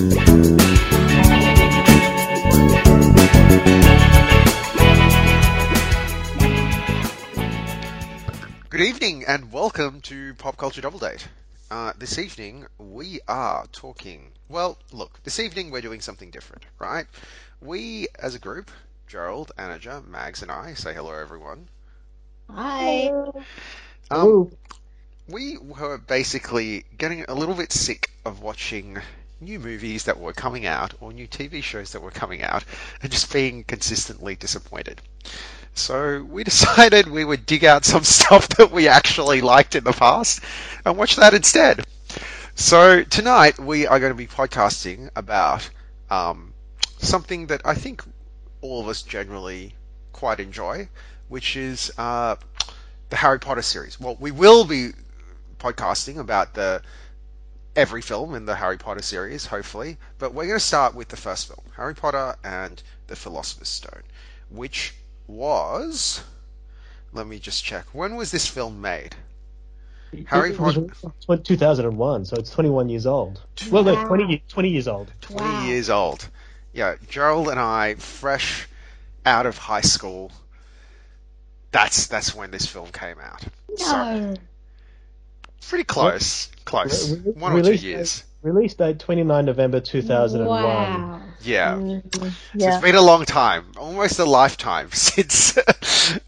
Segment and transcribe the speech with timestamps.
[0.00, 0.08] Good
[8.80, 11.28] evening and welcome to Pop Culture Double Date.
[11.70, 14.32] Uh, this evening we are talking.
[14.48, 17.04] Well, look, this evening we're doing something different, right?
[17.60, 18.70] We, as a group,
[19.06, 21.68] Gerald, Anaja, Mags, and I, say hello everyone.
[22.48, 23.12] Hi.
[24.10, 24.50] Um,
[25.28, 28.96] we were basically getting a little bit sick of watching
[29.40, 32.64] new movies that were coming out or new TV shows that were coming out
[33.02, 35.00] and just being consistently disappointed.
[35.74, 39.92] So we decided we would dig out some stuff that we actually liked in the
[39.92, 40.40] past
[40.84, 41.84] and watch that instead.
[42.54, 45.68] So tonight we are going to be podcasting about
[46.10, 46.52] um,
[46.98, 48.02] something that I think
[48.60, 49.74] all of us generally
[50.12, 50.88] quite enjoy,
[51.28, 52.36] which is uh,
[53.08, 53.98] the Harry Potter series.
[53.98, 54.90] Well, we will be
[55.58, 56.82] podcasting about the
[57.76, 61.16] every film in the Harry Potter series, hopefully, but we're going to start with the
[61.16, 64.02] first film, Harry Potter and the Philosopher's Stone,
[64.50, 64.94] which
[65.26, 66.22] was.
[67.12, 67.86] Let me just check.
[67.92, 69.16] When was this film made?
[70.26, 70.74] Harry It was
[71.26, 73.40] Potter- tw- 2001, so it's 21 years old.
[73.70, 74.06] Well, no, Wow.
[74.08, 75.12] 20, 20 years old.
[75.20, 75.64] 20 Wow.
[75.66, 76.28] years old.
[76.72, 78.68] Yeah, Gerald and I, fresh
[79.26, 80.30] out of high school,
[81.72, 83.44] that's that's when this film came out.
[83.76, 84.34] So, No.
[85.68, 86.48] Pretty close.
[86.64, 87.10] Close.
[87.10, 88.24] Re- re- One or two release years.
[88.42, 90.64] Release date 29 November 2001.
[90.64, 91.20] Wow.
[91.40, 91.74] Yeah.
[91.74, 92.68] Mm, So yeah.
[92.68, 95.58] it's been a long time, almost a lifetime since.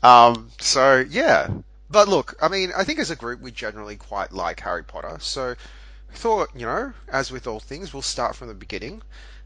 [0.02, 1.48] um, so yeah,
[1.90, 5.16] but look, I mean, I think as a group we generally quite like Harry Potter.
[5.20, 9.02] So I thought, you know, as with all things, we'll start from the beginning,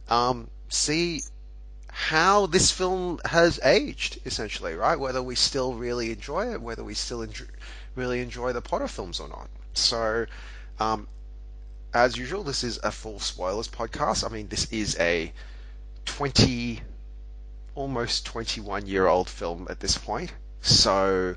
[0.08, 1.20] um, see
[1.88, 4.98] how this film has aged, essentially, right?
[4.98, 7.46] Whether we still really enjoy it, whether we still enjoy,
[7.94, 9.48] really enjoy the Potter films or not.
[9.76, 10.26] So,
[10.78, 11.08] um,
[11.94, 14.28] as usual, this is a full spoilers podcast.
[14.28, 15.32] I mean, this is a
[16.06, 16.80] 20
[17.74, 20.32] almost 21 year old film at this point.
[20.62, 21.36] So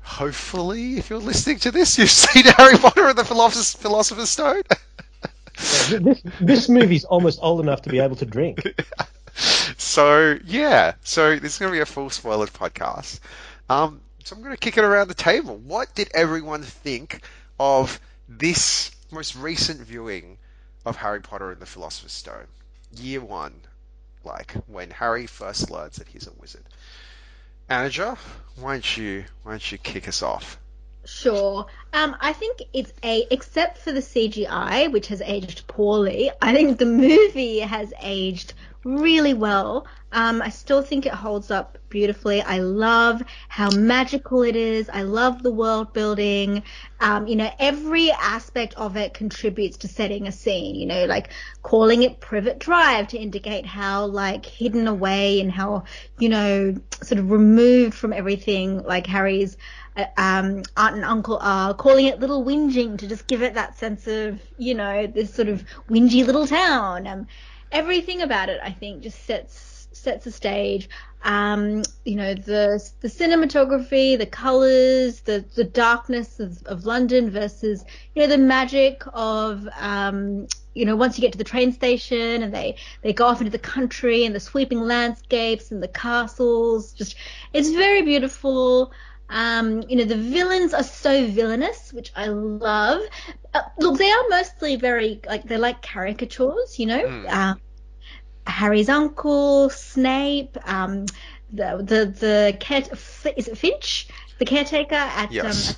[0.00, 4.62] hopefully if you're listening to this you've seen harry potter and the philosopher's, philosopher's stone.
[4.68, 8.60] Yeah, This, this movie's almost old enough to be able to drink.
[9.76, 10.94] so yeah.
[11.04, 13.20] So this is going to be a full spoilers podcast.
[13.70, 15.56] Um, so i'm going to kick it around the table.
[15.56, 17.22] What did everyone think
[17.58, 20.38] of this most recent viewing
[20.84, 22.46] of harry potter and the philosopher's stone
[22.96, 23.54] year one
[24.24, 26.64] like when harry first learns that he's a wizard
[27.70, 28.18] Anaja,
[28.56, 30.58] why don't you why don't you kick us off
[31.06, 31.66] Sure.
[31.92, 36.78] Um, I think it's a, except for the CGI, which has aged poorly, I think
[36.78, 38.54] the movie has aged
[38.84, 39.86] really well.
[40.14, 42.40] Um, I still think it holds up beautifully.
[42.40, 44.88] I love how magical it is.
[44.88, 46.62] I love the world building.
[47.00, 51.30] Um, you know, every aspect of it contributes to setting a scene, you know, like
[51.62, 55.82] calling it Privet Drive to indicate how like hidden away and how,
[56.20, 59.56] you know, sort of removed from everything like Harry's
[59.96, 63.76] uh, um, aunt and uncle are calling it Little Whinging to just give it that
[63.76, 67.08] sense of, you know, this sort of whingy little town.
[67.08, 67.26] Um,
[67.72, 70.88] everything about it, I think, just sets sets the stage.
[71.22, 77.84] Um, you know, the the cinematography, the colors, the the darkness of, of London versus,
[78.14, 82.42] you know, the magic of um, you know, once you get to the train station
[82.42, 86.92] and they, they go off into the country and the sweeping landscapes and the castles,
[86.92, 87.16] just
[87.52, 88.92] it's very beautiful.
[89.30, 93.02] Um, you know, the villains are so villainous, which I love.
[93.54, 97.02] Uh, look, they are mostly very like they're like caricatures, you know.
[97.02, 97.30] Mm.
[97.32, 97.60] Um,
[98.46, 101.06] Harry's uncle, Snape, um,
[101.52, 102.82] the the the care,
[103.36, 105.76] is it Finch, the caretaker at Yes.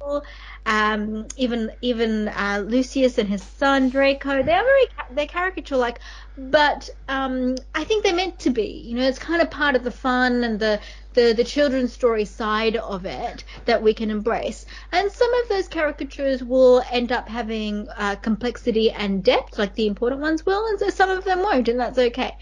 [0.00, 0.22] um,
[0.66, 4.42] um, even even uh, Lucius and his son Draco.
[4.42, 6.00] They are very they're caricature like,
[6.38, 8.82] but um, I think they're meant to be.
[8.86, 10.80] You know, it's kind of part of the fun and the
[11.12, 14.64] the the children's story side of it that we can embrace.
[14.90, 19.86] And some of those caricatures will end up having uh, complexity and depth, like the
[19.86, 22.36] important ones will, and so some of them won't, and that's okay.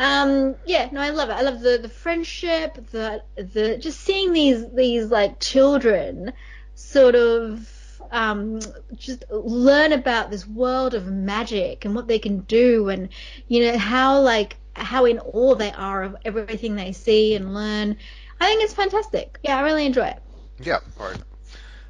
[0.00, 1.34] Um, yeah, no, I love it.
[1.34, 6.32] I love the the friendship, the the just seeing these these like children
[6.80, 7.68] sort of
[8.10, 8.60] um,
[8.96, 13.08] just learn about this world of magic and what they can do and
[13.46, 17.96] you know how like how in awe they are of everything they see and learn
[18.40, 20.22] i think it's fantastic yeah i really enjoy it
[20.60, 21.14] Yeah, or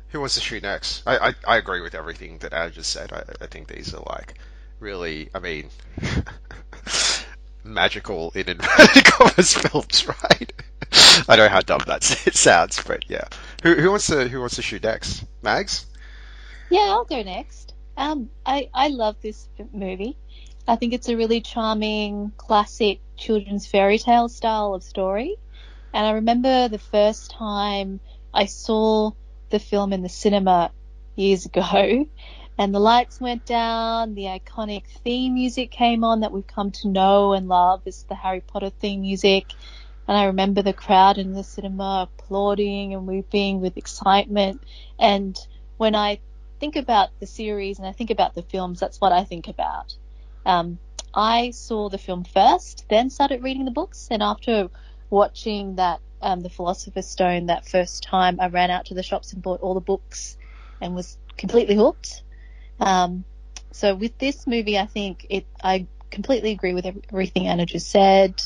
[0.08, 1.02] who wants to shoot next?
[1.06, 3.12] I, I, I agree with everything that i just said.
[3.12, 4.34] I, I think these are like
[4.80, 5.68] really, I mean,
[7.64, 10.52] magical in inverted commas films, right?
[11.28, 12.02] I know how dumb that
[12.34, 13.24] sounds, but yeah.
[13.62, 15.24] Who, who wants to who wants to shoot next?
[15.42, 15.86] Mags?
[16.70, 17.74] Yeah, I'll go next.
[17.96, 20.16] Um, I I love this movie.
[20.66, 25.36] I think it's a really charming, classic children's fairy tale style of story.
[25.92, 28.00] And I remember the first time
[28.32, 29.12] I saw
[29.50, 30.70] the film in the cinema
[31.16, 32.06] years ago,
[32.60, 36.88] and the lights went down, the iconic theme music came on that we've come to
[36.88, 39.46] know and love as the Harry Potter theme music.
[40.06, 44.62] And I remember the crowd in the cinema applauding and weeping with excitement.
[44.98, 45.38] And
[45.78, 46.20] when I
[46.58, 49.96] think about the series and I think about the films, that's what I think about.
[50.44, 50.78] Um,
[51.14, 54.68] I saw the film first, then started reading the books, and after
[55.08, 59.32] watching that um, the Philosopher's Stone that first time, I ran out to the shops
[59.32, 60.36] and bought all the books
[60.82, 62.22] and was completely hooked.
[62.80, 63.24] Um,
[63.72, 65.46] so with this movie, I think it.
[65.62, 68.42] I completely agree with everything Anna just said.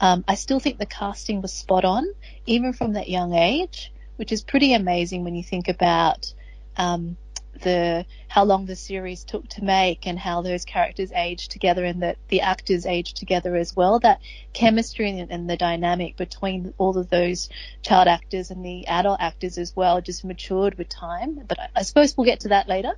[0.00, 2.06] Um, I still think the casting was spot on,
[2.46, 6.32] even from that young age, which is pretty amazing when you think about
[6.76, 7.16] um,
[7.62, 12.02] the how long the series took to make and how those characters aged together and
[12.02, 14.00] that the actors aged together as well.
[14.00, 14.20] That
[14.52, 17.48] chemistry and, and, the dynamic between all of those
[17.82, 21.40] child actors and the adult actors as well just matured with time.
[21.46, 22.94] But I, I suppose we'll get to that later.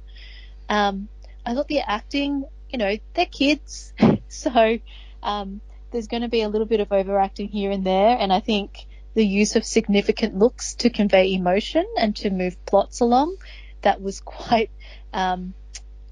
[0.68, 1.08] Um,
[1.44, 3.92] I thought the acting, you know, they're kids,
[4.28, 4.78] so
[5.22, 5.60] um,
[5.90, 8.86] there's going to be a little bit of overacting here and there, and I think
[9.14, 13.36] the use of significant looks to convey emotion and to move plots along
[13.82, 14.70] that was quite
[15.12, 15.54] um,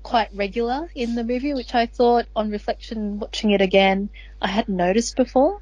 [0.02, 4.10] quite regular in the movie, which I thought on reflection, watching it again,
[4.40, 5.60] I hadn't noticed before.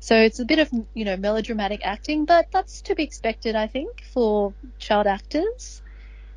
[0.00, 3.66] So it's a bit of you know melodramatic acting, but that's to be expected, I
[3.66, 5.82] think, for child actors.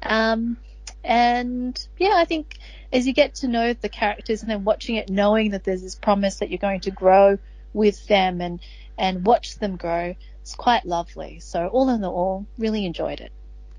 [0.03, 0.57] Um,
[1.05, 2.57] and yeah, I think
[2.91, 5.95] as you get to know the characters and then watching it, knowing that there's this
[5.95, 7.37] promise that you're going to grow
[7.73, 8.59] with them and
[8.97, 11.39] and watch them grow, it's quite lovely.
[11.39, 13.31] So all in all, really enjoyed it.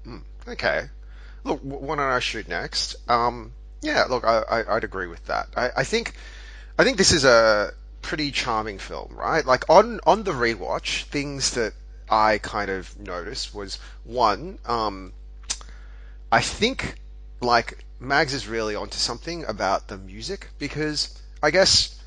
[0.05, 0.89] Hmm, okay,
[1.45, 2.97] look, why don't I shoot next?
[3.09, 3.53] Um,
[3.83, 5.49] yeah, look, I, would agree with that.
[5.57, 6.15] I, I think,
[6.79, 9.45] I think this is a pretty charming film, right?
[9.45, 11.73] Like on on the rewatch, things that
[12.09, 15.13] I kind of noticed was one, um,
[16.31, 16.97] I think
[17.41, 22.01] like Mags is really onto something about the music because I guess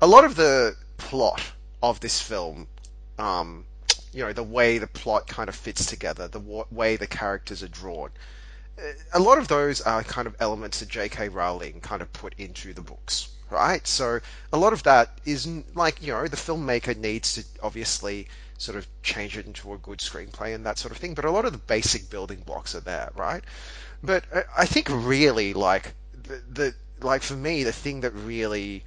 [0.00, 1.42] a lot of the plot
[1.82, 2.66] of this film,
[3.18, 3.64] um,
[4.12, 7.68] you know, the way the plot kind of fits together, the way the characters are
[7.68, 8.10] drawn,
[9.12, 11.28] a lot of those are kind of elements that J.K.
[11.28, 13.86] Rowling kind of put into the books, right?
[13.86, 14.20] So
[14.52, 18.28] a lot of that isn't like you know the filmmaker needs to obviously
[18.58, 21.30] sort of change it into a good screenplay and that sort of thing, but a
[21.30, 23.44] lot of the basic building blocks are there, right?
[24.04, 24.24] But
[24.54, 28.84] I think really like the, the like for me the thing that really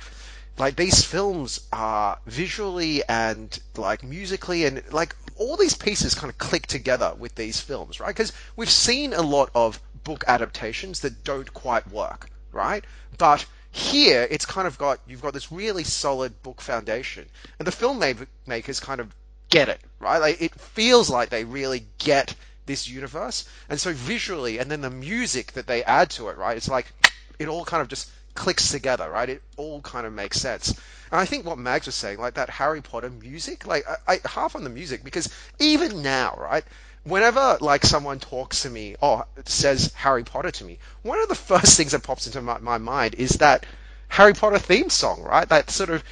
[0.60, 6.38] like these films are visually and like musically and like all these pieces kind of
[6.38, 8.16] click together with these films, right?
[8.16, 12.86] Because we've seen a lot of book adaptations that don't quite work, right?
[13.18, 17.28] But here it's kind of got you've got this really solid book foundation,
[17.58, 19.16] and the filmmakers kind of
[19.50, 20.20] get it, right?
[20.20, 22.36] Like it feels like they really get
[22.68, 26.56] this universe, and so visually, and then the music that they add to it, right?
[26.56, 26.92] It's like
[27.40, 29.30] it all kind of just clicks together, right?
[29.30, 30.70] It all kind of makes sense.
[31.12, 34.20] And I think what Mags was saying, like that Harry Potter music, like I, I
[34.26, 36.64] half on the music because even now, right?
[37.04, 41.36] Whenever like someone talks to me or says Harry Potter to me, one of the
[41.52, 43.66] first things that pops into my, my mind is that
[44.10, 45.48] Harry Potter theme song, right?
[45.50, 46.04] That sort of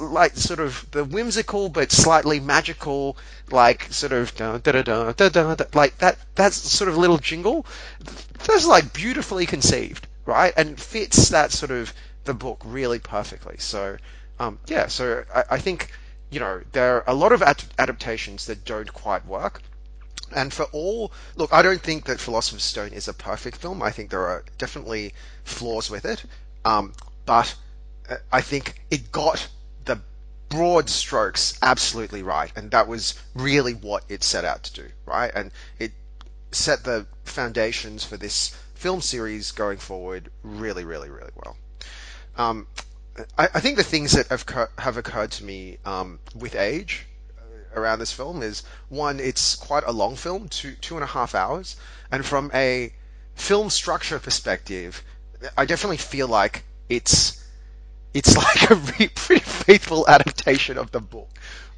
[0.00, 3.16] like sort of the whimsical but slightly magical,
[3.50, 6.18] like sort of da da da da da da, like that.
[6.34, 7.66] That's sort of little jingle.
[8.46, 10.52] That's like beautifully conceived right?
[10.56, 13.56] And fits that sort of the book really perfectly.
[13.58, 13.96] So,
[14.38, 15.92] um, yeah, so I, I, think,
[16.30, 19.62] you know, there are a lot of ad- adaptations that don't quite work.
[20.34, 23.80] And for all, look, I don't think that Philosopher's Stone is a perfect film.
[23.80, 26.24] I think there are definitely flaws with it.
[26.64, 26.92] Um,
[27.26, 27.54] but
[28.08, 29.46] uh, I think it got
[29.84, 30.00] the
[30.48, 32.52] broad strokes absolutely right.
[32.56, 35.30] And that was really what it set out to do, right?
[35.34, 35.92] And it
[36.52, 41.56] set the foundations for this film series going forward really, really, really well.
[42.36, 42.66] Um,
[43.36, 44.44] I, I, think the things that have,
[44.78, 47.06] have occurred to me um, with age
[47.38, 51.06] uh, around this film is one, it's quite a long film, two two and a
[51.06, 51.76] half hours,
[52.10, 52.92] and from a
[53.34, 55.02] film structure perspective,
[55.56, 57.44] I definitely feel like it's
[58.14, 61.30] it's like a re- pretty faithful adaptation of the book,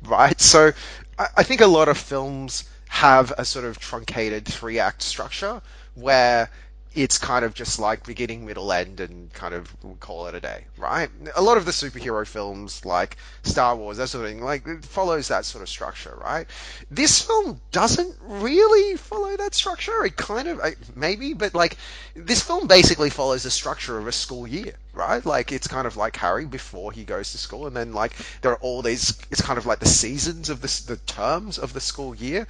[0.03, 0.41] right?
[0.41, 0.73] So
[1.19, 5.61] I, I think a lot of films have a sort of truncated three act structure
[5.95, 6.51] where
[6.95, 10.65] it's kind of just like beginning, middle, end, and kind of call it a day,
[10.77, 11.11] right?
[11.37, 14.85] A lot of the superhero films, like Star Wars, that sort of thing, like it
[14.85, 16.47] follows that sort of structure, right?
[16.91, 20.05] This film doesn't really follow that structure.
[20.05, 20.61] It kind of
[20.97, 21.77] maybe, but like
[22.15, 25.25] this film basically follows the structure of a school year, right?
[25.25, 28.53] Like it's kind of like Harry before he goes to school, and then like there
[28.53, 29.19] are all these.
[29.31, 32.47] It's kind of like the seasons of the the terms of the school year,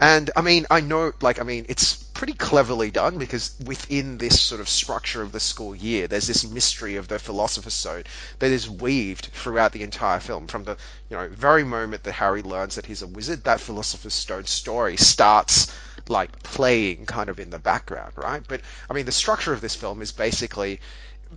[0.00, 4.40] and I mean I know like I mean it's pretty cleverly done because within this
[4.40, 8.04] sort of structure of the school year, there's this mystery of the Philosopher's Stone
[8.40, 10.46] that is weaved throughout the entire film.
[10.46, 10.76] From the
[11.10, 14.96] you know very moment that Harry learns that he's a wizard, that Philosopher's Stone story
[14.96, 15.72] starts
[16.08, 18.42] like playing kind of in the background, right?
[18.46, 20.80] But I mean the structure of this film is basically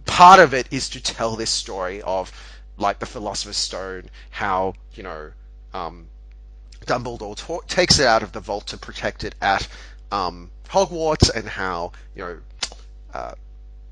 [0.05, 2.31] part of it is to tell this story of
[2.77, 5.31] like the Philosopher's Stone, how you know
[5.73, 6.07] um,
[6.85, 9.67] Dumbledore ta- takes it out of the vault to protect it at
[10.11, 12.39] um, Hogwarts, and how you know
[13.13, 13.33] uh,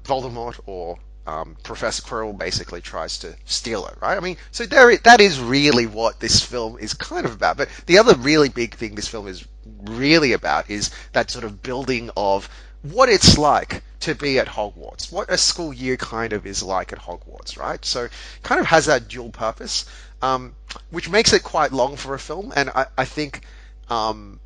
[0.04, 4.18] Voldemort or um, Professor Quirrell basically tries to steal it, right?
[4.18, 7.58] I mean, so there, that is really what this film is kind of about.
[7.58, 9.46] But the other really big thing this film is
[9.84, 12.50] really about is that sort of building of
[12.82, 16.94] what it's like to be at Hogwarts, what a school year kind of is like
[16.94, 17.84] at Hogwarts, right?
[17.84, 18.08] So
[18.44, 19.86] kind of has that dual purpose,
[20.22, 20.56] um,
[20.90, 23.42] which makes it quite long for a film, and I, I think,
[23.90, 24.40] um,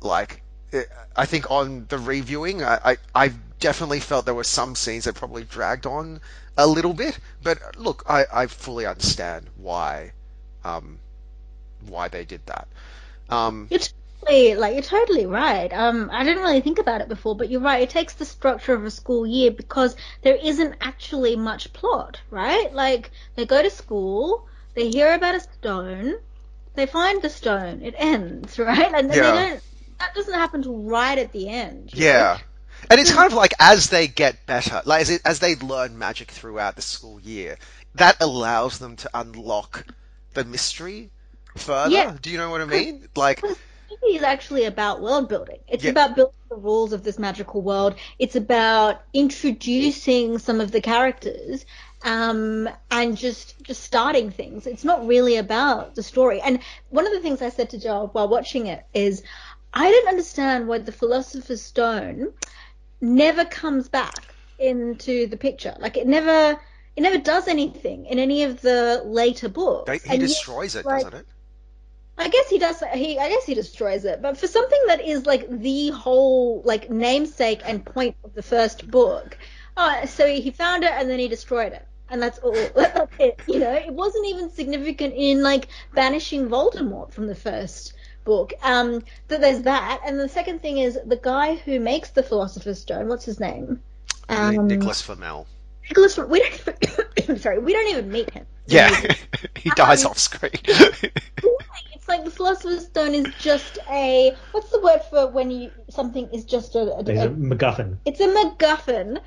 [0.00, 0.42] like,
[1.16, 5.14] I think on the reviewing, I, I, I definitely felt there were some scenes that
[5.14, 6.20] probably dragged on
[6.56, 10.12] a little bit, but look, I, I fully understand why,
[10.64, 10.98] um,
[11.86, 12.68] why they did that.
[13.28, 13.80] Um, You're
[14.22, 15.72] like you're totally right.
[15.72, 17.82] Um, I didn't really think about it before, but you're right.
[17.82, 22.72] It takes the structure of a school year because there isn't actually much plot, right?
[22.72, 26.14] Like they go to school, they hear about a stone,
[26.74, 28.92] they find the stone, it ends, right?
[28.94, 29.22] And then Yeah.
[29.22, 29.62] they don't.
[29.98, 31.92] That doesn't happen till right at the end.
[31.94, 32.04] you know?
[32.04, 32.38] Yeah.
[32.90, 35.98] And it's kind of like as they get better, like as, it, as they learn
[35.98, 37.56] magic throughout the school year,
[37.94, 39.86] that allows them to unlock
[40.34, 41.10] the mystery
[41.56, 41.90] further.
[41.90, 42.16] Yeah.
[42.20, 43.08] Do you know what I mean?
[43.16, 43.65] Like, Because the movie
[44.08, 45.58] is actually about world building.
[45.68, 45.90] It's Yeah.
[45.90, 47.94] about building the rules of this magical world.
[48.18, 51.64] It's about introducing some of the characters
[52.02, 54.66] um, and just just starting things.
[54.66, 56.40] It's not really about the story.
[56.40, 59.22] And one of the things I said to Joel while watching it is,
[59.72, 62.32] I didn't understand why the Philosopher's Stone
[63.00, 65.74] never comes back into the picture.
[65.78, 66.60] Like it never.
[66.96, 69.86] It never does anything in any of the later books.
[69.86, 71.26] they, he And yet, destroys it, like, doesn't it?
[72.18, 72.82] I guess he does.
[72.94, 74.22] He, I guess he destroys it.
[74.22, 78.90] But for something that is like the whole like namesake and point of the first
[78.90, 79.36] book,
[79.76, 82.52] uh, so he found it and then he destroyed it, and that's all.
[82.74, 83.40] That's it.
[83.46, 87.92] You know, it wasn't even significant in like banishing Voldemort from the first
[88.24, 88.54] book.
[88.62, 92.80] Um, that there's that, and the second thing is the guy who makes the Philosopher's
[92.80, 93.08] Stone.
[93.08, 93.82] What's his name?
[94.28, 95.46] Um, Nicholas Flamel.
[95.88, 96.16] Nicholas.
[96.18, 96.84] We don't.
[97.18, 98.46] Even, sorry, we don't even meet him.
[98.66, 98.90] Yeah,
[99.56, 100.50] he dies Um, off screen.
[102.06, 106.28] It's like the Philosopher's Stone is just a what's the word for when you something
[106.32, 107.96] is just a, a, There's a a MacGuffin.
[108.04, 109.18] it's a MacGuffin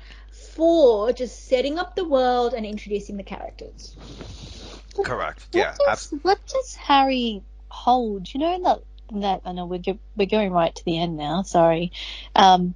[0.54, 3.94] for just setting up the world and introducing the characters.
[5.04, 5.46] Correct.
[5.52, 5.74] What Yeah.
[5.86, 8.32] does, what does Harry hold?
[8.32, 8.82] You know that
[9.20, 11.42] that I know we're go, we're going right to the end now.
[11.42, 11.92] Sorry.
[12.34, 12.74] Um,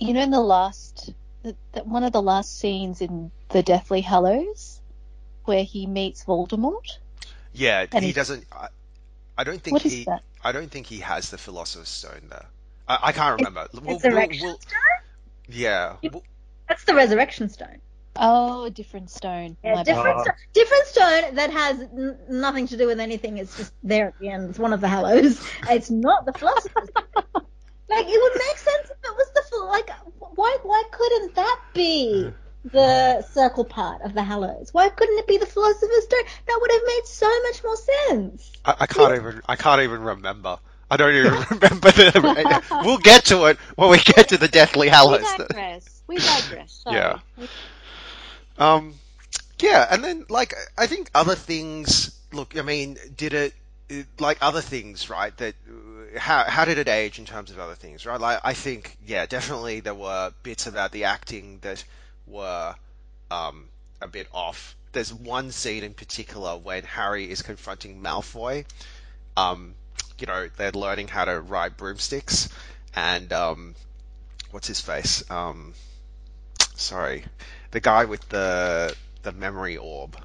[0.00, 1.12] you know in the last
[1.44, 4.80] the, the, one of the last scenes in the Deathly Hallows
[5.44, 6.98] where he meets Voldemort.
[7.52, 7.86] yeah.
[7.92, 8.44] and He he- doesn't.
[9.40, 10.00] I, I don't think What he.
[10.00, 10.22] is that?
[10.44, 12.46] I don't think he has the Philosopher's Stone there.
[12.88, 13.66] I, I can't remember.
[13.72, 14.80] We'll- It's the we'll- Resurrection we'll- Stone.
[15.48, 15.96] yeah.
[16.02, 16.24] We'll-
[16.68, 17.78] That's the Resurrection Stone.
[18.16, 19.56] Oh, a different stone.
[19.64, 23.38] Yeah, different, sto- different stone that has n- nothing to do with anything.
[23.38, 24.50] It's just there at the end.
[24.50, 25.40] It's one of the Hallows.
[25.70, 27.44] It's not the Philosopher's Stone.
[27.88, 29.90] Like it would make sense if it was the phil- like
[30.36, 32.30] why why couldn't that be
[32.64, 34.72] the circle part of the Hallows?
[34.72, 36.24] Why couldn't it be the Philosopher's Stone?
[36.46, 38.52] That would have made so much more sense.
[38.64, 39.42] I, I can't even.
[39.48, 40.58] I can't even remember.
[40.90, 42.82] I don't even remember the.
[42.84, 45.22] we'll get to it when we get to the Deathly Hallows.
[45.22, 46.02] We digress.
[46.06, 46.72] We digress.
[46.84, 46.96] Sorry.
[46.96, 47.18] Yeah.
[48.58, 48.94] Um,
[49.58, 52.16] yeah, and then like I think other things.
[52.32, 53.54] Look, I mean, did it
[54.18, 55.36] like other things, right?
[55.38, 55.54] That
[56.16, 58.20] how how did it age in terms of other things, right?
[58.20, 61.84] Like I think, yeah, definitely there were bits about the acting that
[62.30, 62.74] were
[63.30, 63.68] um,
[64.00, 64.76] a bit off.
[64.92, 68.64] There's one scene in particular when Harry is confronting Malfoy.
[69.36, 69.74] Um,
[70.18, 72.48] you know, they're learning how to ride broomsticks,
[72.94, 73.74] and um,
[74.50, 75.28] what's his face?
[75.30, 75.74] Um,
[76.74, 77.24] sorry,
[77.70, 80.16] the guy with the the memory orb.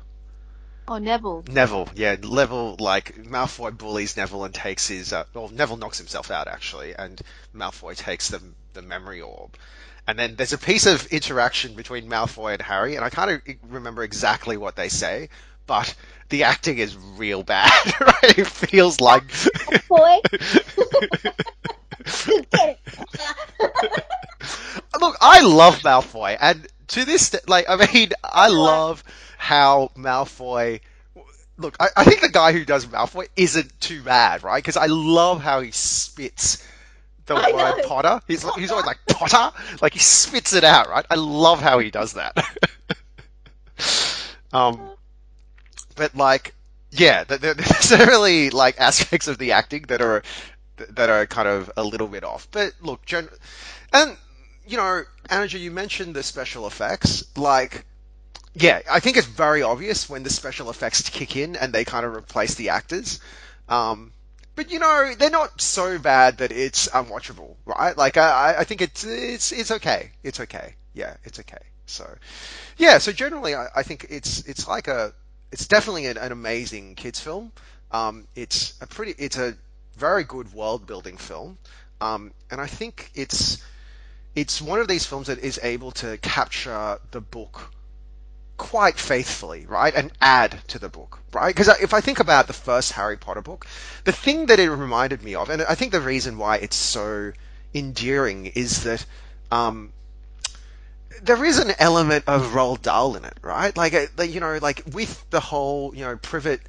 [0.87, 1.43] Oh, Neville.
[1.47, 6.29] Neville, yeah, Neville, like, Malfoy bullies Neville and takes his, uh, well, Neville knocks himself
[6.29, 7.19] out, actually, and
[7.55, 8.39] Malfoy takes the,
[8.73, 9.57] the memory orb.
[10.07, 14.03] And then there's a piece of interaction between Malfoy and Harry, and I can't remember
[14.03, 15.29] exactly what they say,
[15.65, 15.95] but
[16.29, 18.37] the acting is real bad, right?
[18.37, 19.23] It feels like...
[19.87, 20.19] Boy.
[24.99, 29.03] Look, I love Malfoy, and to this, day- like, I mean, I love
[29.37, 30.81] how Malfoy.
[31.57, 34.61] Look, I, I think the guy who does Malfoy isn't too bad, right?
[34.61, 36.65] Because I love how he spits
[37.25, 37.81] the I word know.
[37.81, 38.21] Potter.
[38.27, 41.05] He's he's always like Potter, like he spits it out, right?
[41.09, 42.37] I love how he does that.
[44.53, 44.79] um,
[45.95, 46.53] but like,
[46.91, 50.23] yeah, th- th- there's certainly like aspects of the acting that are
[50.77, 52.47] that are kind of a little bit off.
[52.51, 53.29] But look, gen-
[53.93, 54.17] and
[54.67, 57.23] you know, Andrew, you mentioned the special effects.
[57.37, 57.85] Like,
[58.55, 62.05] yeah, I think it's very obvious when the special effects kick in and they kind
[62.05, 63.19] of replace the actors.
[63.69, 64.11] Um,
[64.55, 67.97] but you know, they're not so bad that it's unwatchable, right?
[67.97, 70.11] Like, I, I- think it's it's it's okay.
[70.23, 70.75] It's okay.
[70.93, 71.59] Yeah, it's okay.
[71.85, 72.07] So,
[72.77, 72.97] yeah.
[72.99, 75.13] So generally, I, I think it's it's like a
[75.51, 77.51] it's definitely an, an amazing kids film.
[77.91, 79.55] Um, it's a pretty it's a
[79.97, 81.57] very good world building film.
[82.01, 83.63] Um, and I think it's
[84.35, 87.71] it's one of these films that is able to capture the book
[88.57, 91.53] quite faithfully, right, and add to the book, right?
[91.53, 93.67] Because if I think about the first Harry Potter book,
[94.03, 97.33] the thing that it reminded me of, and I think the reason why it's so
[97.73, 99.05] endearing is that
[99.51, 99.91] um,
[101.21, 103.75] there is an element of Roald Dahl in it, right?
[103.75, 106.61] Like, uh, you know, like with the whole, you know, Privet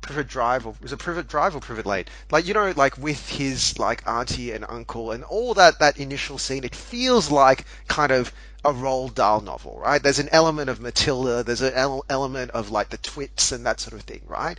[0.00, 2.04] Privet Drive, or was it Privet Drive or Privet Lane?
[2.30, 6.36] Like, you know, like with his like auntie and uncle and all that that initial
[6.36, 8.32] scene, it feels like kind of
[8.64, 10.02] a Roald Dahl novel, right?
[10.02, 13.80] There's an element of Matilda, there's an el- element of like the twits and that
[13.80, 14.58] sort of thing, right?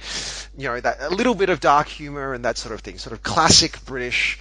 [0.57, 3.13] You know, that a little bit of dark humor and that sort of thing, sort
[3.13, 4.39] of classic British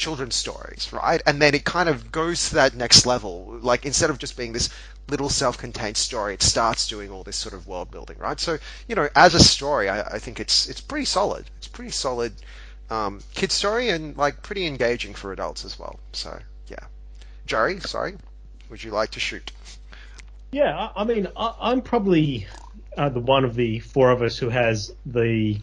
[0.00, 1.22] children's stories, right?
[1.26, 3.58] And then it kind of goes to that next level.
[3.60, 4.70] Like instead of just being this
[5.08, 8.40] little self-contained story, it starts doing all this sort of world building, right?
[8.40, 11.44] So you know, as a story, I, I think it's it's pretty solid.
[11.58, 12.32] It's pretty solid
[12.90, 16.00] um, kid story and like pretty engaging for adults as well.
[16.12, 16.84] So yeah,
[17.46, 18.16] Jerry, sorry,
[18.70, 19.52] would you like to shoot?
[20.52, 22.46] Yeah, I, I mean, I, I'm probably
[22.96, 25.58] uh, the one of the four of us who has the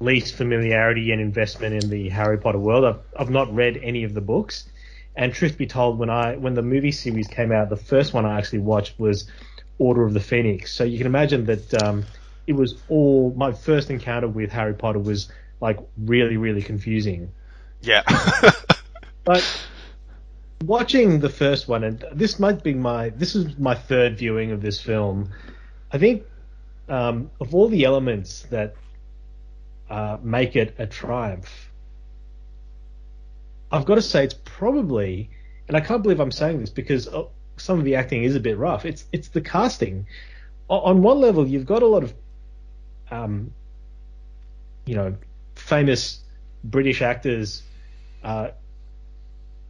[0.00, 2.84] least familiarity and investment in the Harry Potter world.
[2.84, 4.68] I've, I've not read any of the books,
[5.16, 8.24] and truth be told, when I when the movie series came out, the first one
[8.24, 9.30] I actually watched was
[9.78, 10.72] Order of the Phoenix.
[10.72, 12.04] So you can imagine that um,
[12.46, 17.32] it was all my first encounter with Harry Potter was like really really confusing.
[17.82, 18.02] Yeah.
[19.22, 19.44] But
[20.64, 24.60] watching the first one, and this might be my this is my third viewing of
[24.60, 25.30] this film.
[25.92, 26.24] I think
[26.88, 28.74] um, of all the elements that
[29.88, 31.70] uh, make it a triumph,
[33.72, 35.30] I've got to say it's probably,
[35.68, 37.24] and I can't believe I'm saying this because uh,
[37.56, 38.84] some of the acting is a bit rough.
[38.84, 40.06] It's it's the casting.
[40.68, 42.14] On one level, you've got a lot of,
[43.10, 43.52] um,
[44.86, 45.16] you know,
[45.56, 46.20] famous
[46.62, 47.64] British actors
[48.22, 48.50] uh,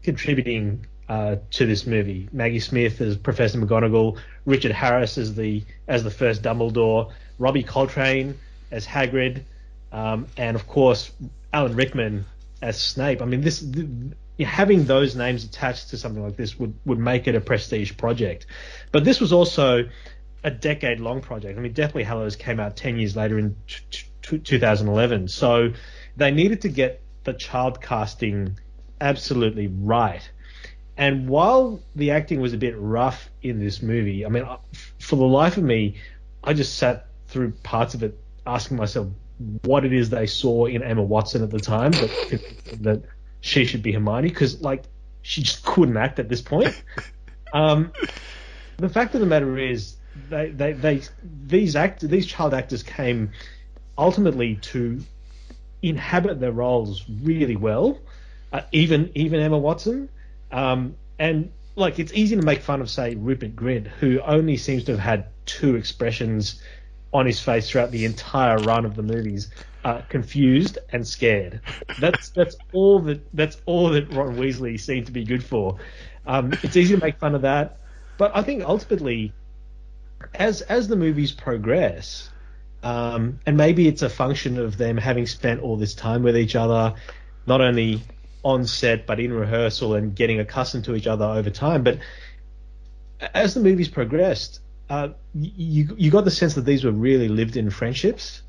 [0.02, 2.28] contributing uh, to this movie.
[2.32, 8.38] Maggie Smith as Professor McGonagall, Richard Harris as the as the first Dumbledore, Robbie Coltrane
[8.70, 9.42] as Hagrid,
[9.90, 11.10] um, and of course
[11.52, 12.26] Alan Rickman
[12.62, 13.22] as Snape.
[13.22, 13.88] I mean, this th-
[14.38, 18.46] having those names attached to something like this would would make it a prestige project.
[18.92, 19.88] But this was also
[20.44, 21.58] a decade long project.
[21.58, 25.72] I mean, Deathly Hallows came out ten years later in t- t- 2011, so
[26.16, 28.58] they needed to get the child casting
[29.00, 30.28] absolutely right.
[30.96, 34.46] And while the acting was a bit rough in this movie, I mean,
[34.98, 35.96] for the life of me,
[36.44, 39.08] I just sat through parts of it asking myself
[39.62, 42.40] what it is they saw in Emma Watson at the time that
[42.82, 43.02] that
[43.40, 44.82] she should be Hermione because like
[45.22, 46.82] she just couldn't act at this point.
[47.52, 47.92] Um,
[48.76, 49.96] the fact of the matter is
[50.28, 51.02] they they, they
[51.46, 53.32] these act these child actors came
[53.98, 55.00] ultimately to
[55.82, 57.98] inhabit their roles really well.
[58.52, 60.08] Uh, even even Emma Watson,
[60.50, 64.84] um, and like it's easy to make fun of say Rupert Grint, who only seems
[64.84, 66.60] to have had two expressions
[67.12, 69.50] on his face throughout the entire run of the movies,
[69.84, 71.60] uh, confused and scared.
[72.00, 75.78] That's that's all that that's all that Ron Weasley seemed to be good for.
[76.26, 77.78] Um, it's easy to make fun of that,
[78.18, 79.32] but I think ultimately,
[80.34, 82.30] as as the movies progress,
[82.82, 86.56] um, and maybe it's a function of them having spent all this time with each
[86.56, 86.94] other,
[87.46, 88.02] not only
[88.42, 91.82] on set but in rehearsal and getting accustomed to each other over time.
[91.82, 91.98] But
[93.34, 97.70] as the movies progressed, uh, you you got the sense that these were really lived-in
[97.70, 98.42] friendships,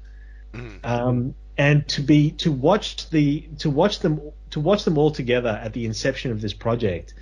[0.84, 5.50] um, and to be to watch the to watch them to watch them all together
[5.50, 7.14] at the inception of this project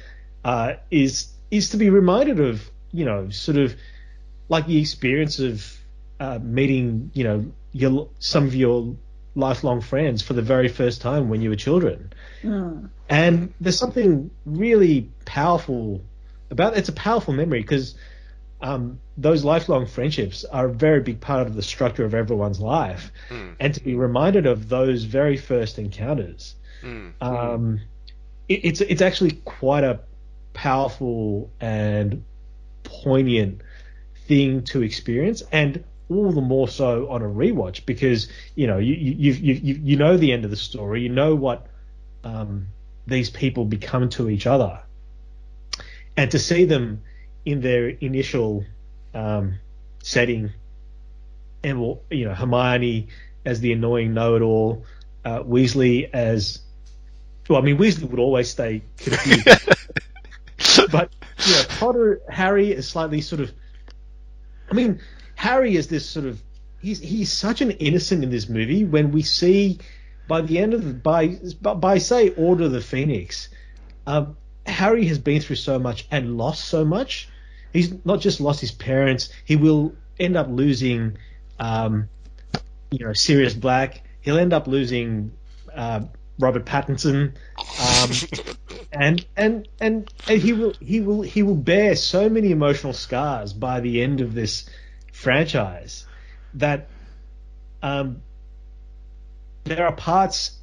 [0.45, 3.75] uh, is is to be reminded of you know sort of
[4.47, 5.77] like the experience of
[6.19, 8.95] uh, meeting you know your some of your
[9.35, 12.11] lifelong friends for the very first time when you were children.
[13.09, 16.01] And there's something really powerful
[16.51, 17.95] about it's a powerful memory because
[18.61, 23.11] um, those lifelong friendships are a very big part of the structure of everyone's life,
[23.29, 23.55] Mm.
[23.59, 27.13] and to be reminded of those very first encounters, Mm.
[27.21, 27.79] um,
[28.47, 29.99] it, it's it's actually quite a
[30.53, 32.23] powerful and
[32.83, 33.61] poignant
[34.27, 38.95] thing to experience, and all the more so on a rewatch because you know you
[38.95, 41.67] you you you, you know the end of the story, you know what
[42.23, 42.67] um,
[43.05, 44.79] these people become to each other,
[46.17, 47.03] and to see them
[47.45, 48.65] in their initial
[49.13, 49.59] um,
[50.01, 50.51] setting,
[51.63, 53.07] and well, you know Hermione
[53.45, 54.83] as the annoying know-it-all,
[55.23, 56.59] uh, Weasley as
[57.47, 57.61] well.
[57.61, 59.47] I mean Weasley would always stay confused,
[60.91, 61.11] but
[61.45, 63.51] you know Potter, Harry is slightly sort of.
[64.71, 64.99] I mean,
[65.39, 66.37] Harry is this sort of
[66.81, 68.83] he's he's such an innocent in this movie.
[68.83, 69.79] When we see
[70.27, 71.27] by the end of the by
[71.61, 73.47] by say Order of the Phoenix,
[74.05, 77.29] um, Harry has been through so much and lost so much.
[77.71, 81.17] He's not just lost his parents; he will end up losing,
[81.57, 82.09] um,
[82.91, 84.03] you know, Sirius Black.
[84.19, 85.31] He'll end up losing
[85.73, 86.01] uh,
[86.37, 87.31] Robert Pattinson,
[87.79, 88.55] um,
[88.91, 93.53] and, and and and he will he will he will bear so many emotional scars
[93.53, 94.69] by the end of this
[95.19, 96.05] franchise
[96.53, 96.87] that
[97.83, 98.21] um,
[99.65, 100.57] there are parts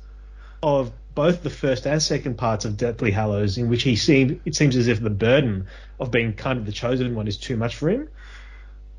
[0.63, 4.55] of both the first and second parts of Deathly Hallows in which he seemed it
[4.55, 5.67] seems as if the burden
[6.01, 8.09] of being kind of the chosen one is too much for him.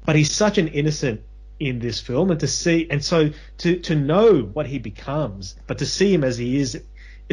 [0.05, 1.21] But he's such an innocent
[1.59, 5.79] in this film, and to see and so to to know what he becomes, but
[5.79, 6.79] to see him as he is,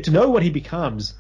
[0.03, 1.15] to know what he becomes,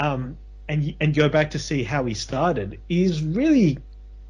[0.00, 0.36] um,
[0.68, 3.78] and and go back to see how he started is really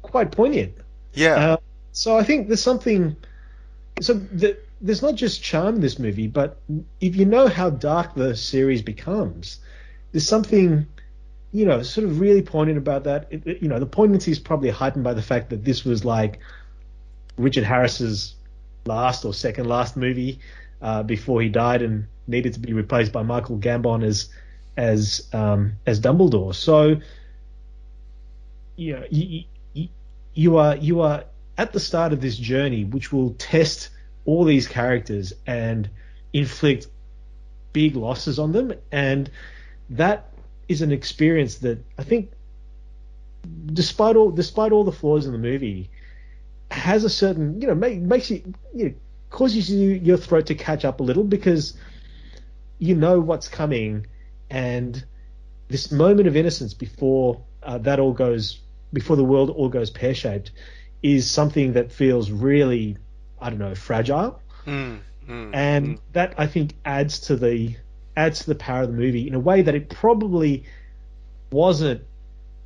[0.03, 0.75] quite poignant.
[1.17, 1.35] Yeah.
[1.35, 1.57] Uh,
[1.91, 3.15] so I think there's something.
[4.01, 6.59] So the, there's not just charm in this movie, but
[7.01, 9.59] if you know how dark the series becomes,
[10.11, 10.85] there's something,
[11.51, 13.27] you know, sort of really poignant about that.
[13.31, 16.05] It, it- you know, the poignancy is probably heightened by the fact that this was
[16.05, 16.39] like
[17.37, 18.35] Richard Harris's
[18.85, 20.39] last or second last movie
[20.81, 24.29] uh, before he died and needed to be replaced by Michael Gambon as
[24.77, 26.53] as um, as Dumbledore.
[26.53, 26.97] So,
[28.95, 29.43] know, you,
[30.37, 31.23] you, are you are
[31.57, 33.89] at the start of this journey, which will test
[34.23, 35.89] all these characters and
[36.31, 36.87] inflict
[37.73, 39.31] big losses on them, and
[39.89, 40.31] that
[40.67, 42.29] is an experience that I think,
[43.65, 45.89] despite all despite all the flaws in the movie,
[46.69, 48.93] has a certain you know make, makes you you know,
[49.31, 51.75] causes you your throat to catch up a little because
[52.77, 54.05] you know what's coming,
[54.51, 55.03] and
[55.67, 58.59] this moment of innocence before uh, that all goes
[58.93, 60.51] before the world all goes pear shaped
[61.03, 62.97] is something that feels really
[63.39, 65.99] I don't know fragile, Mm, mm, and mm.
[66.13, 67.75] that I think adds to the
[68.15, 70.65] adds to the power of the movie in a way that it probably
[71.51, 72.01] wasn't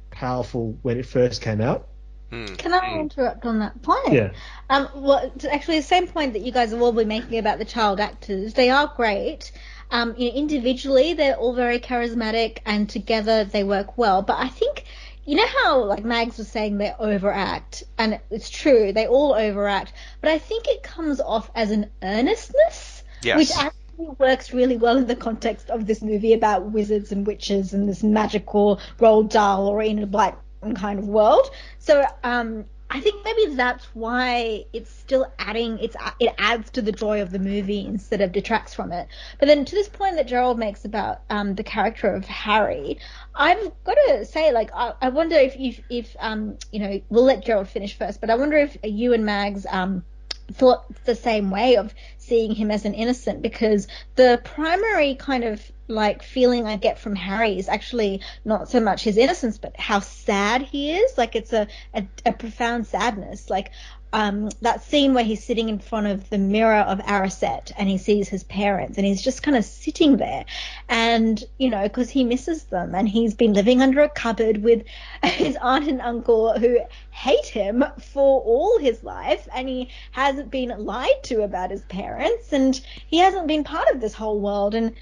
[0.09, 1.87] powerful when it first came out.
[2.31, 2.99] Mm, Can I mm.
[3.01, 4.13] interrupt on that point?
[4.13, 4.31] Yeah.
[4.69, 7.59] Um, well, it's actually the same point that you guys have all been making about
[7.59, 8.53] the child actors.
[8.53, 9.51] They are great.
[9.91, 14.21] Um, you know, individually they're all very charismatic, and together they work well.
[14.21, 14.85] But I think,
[15.31, 19.93] you know how like Mags was saying they overact, and it's true they all overact.
[20.19, 23.37] But I think it comes off as an earnestness, Yes.
[23.37, 27.73] which actually works really well in the context of this movie about wizards and witches
[27.73, 31.49] and this magical Roald Dahl or Enid Blyton kind of world.
[31.79, 35.79] So um, I think maybe that's why it's still adding.
[35.79, 39.07] It's it adds to the joy of the movie instead of detracts from it.
[39.39, 42.99] But then to this point that Gerald makes about um, the character of Harry,
[43.33, 47.23] I've got to say, like, I, I wonder if if if um, you know, we'll
[47.23, 50.03] let Gerald finish first, but I wonder if you and Mags um
[50.51, 51.93] thought the same way of
[52.31, 57.13] seeing him as an innocent because the primary kind of like feeling I get from
[57.13, 61.17] Harry is actually not so much his innocence but how sad he is.
[61.17, 63.49] Like it's a a, a profound sadness.
[63.49, 63.71] Like
[64.13, 67.97] um, that scene where he's sitting in front of the mirror of Erised and he
[67.97, 70.45] sees his parents and he's just kind of sitting there.
[70.89, 74.83] And you know because he misses them and he's been living under a cupboard with
[75.23, 80.73] his aunt and uncle who hate him for all his life and he hasn't been
[80.77, 82.20] lied to about his parents
[82.51, 84.93] and he hasn't been part of this whole world and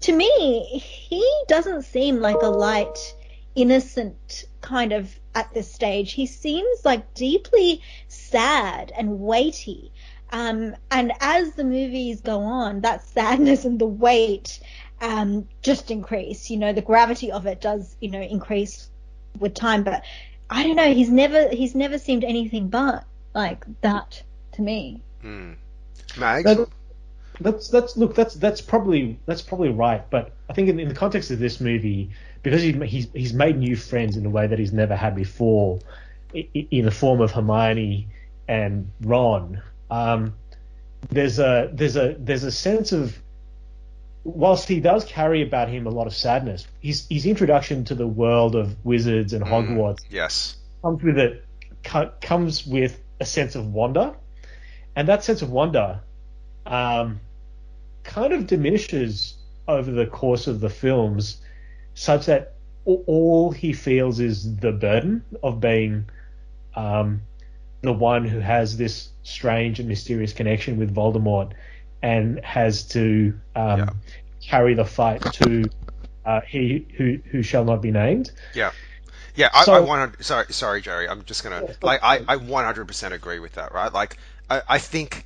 [0.00, 3.14] to me he doesn't seem like a light
[3.54, 9.92] innocent kind of at this stage he seems like deeply sad and weighty
[10.32, 14.58] um, and as the movies go on that sadness and the weight
[15.00, 18.88] um, just increase you know the gravity of it does you know increase
[19.38, 20.02] with time but
[20.50, 20.92] I don't know.
[20.92, 25.02] He's never he's never seemed anything but like that to me.
[25.22, 25.56] Mm.
[26.18, 26.44] Mags?
[26.44, 26.68] That-
[27.40, 30.94] That's that's look that's that's probably that's probably right, but I think in, in the
[30.94, 32.10] context of this movie,
[32.44, 35.80] because he, he's he's made new friends in a way that he's never had before,
[36.32, 38.06] i- i- in the form of Hermione
[38.46, 39.60] and Ron.
[39.90, 40.34] Um,
[41.10, 43.18] there's a there's a there's a sense of
[44.22, 48.06] whilst he does carry about him a lot of sadness, his his introduction to the
[48.06, 50.56] world of wizards and Hogwarts Yes.
[50.82, 51.44] comes with it
[52.20, 54.14] comes with a sense of wonder,
[54.96, 56.00] and that sense of wonder
[56.66, 57.20] um,
[58.04, 59.34] kind of diminishes
[59.66, 61.38] over the course of the films,
[61.94, 62.52] such that
[62.84, 66.04] all he feels is the burden of being
[66.76, 67.22] um,
[67.82, 71.52] the one who has this strange and mysterious connection with Voldemort,
[72.02, 73.88] and has to um, Yeah.
[74.42, 75.64] carry the fight to
[76.26, 78.30] uh, he who who shall not be named.
[78.54, 78.72] Yeah.
[79.36, 81.08] Yeah, I, So- I 100, sorry, sorry, Jerry.
[81.08, 83.92] I'm just gonna like I, I 100% agree with that, right?
[83.92, 84.16] Like
[84.50, 85.24] I, I think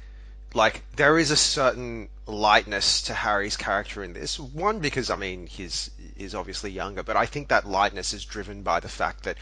[0.54, 4.38] like there is a certain lightness to Harry's character in this.
[4.38, 8.62] One because I mean he's is obviously younger, but I think that lightness is driven
[8.62, 9.36] by the fact that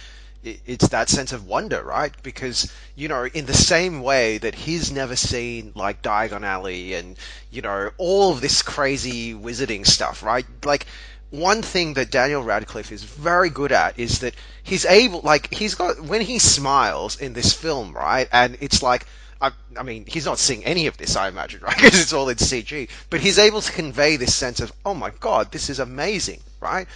[0.45, 2.13] it's that sense of wonder, right?
[2.23, 7.17] Because you know, in the same way that he's never seen like Diagon Alley and
[7.51, 10.47] you know all of this crazy wizarding stuff, right?
[10.65, 10.87] Like
[11.31, 15.75] one thing that Daniel Radcliffe is very good at is that he's able, like, he's
[15.75, 19.07] got, when he smiles in this film, right, and it's like,
[19.41, 22.29] I, I mean, he's not seeing any of this, I imagine, right, because it's all
[22.29, 25.79] in CG, but he's able to convey this sense of, oh my god, this is
[25.79, 26.87] amazing, right?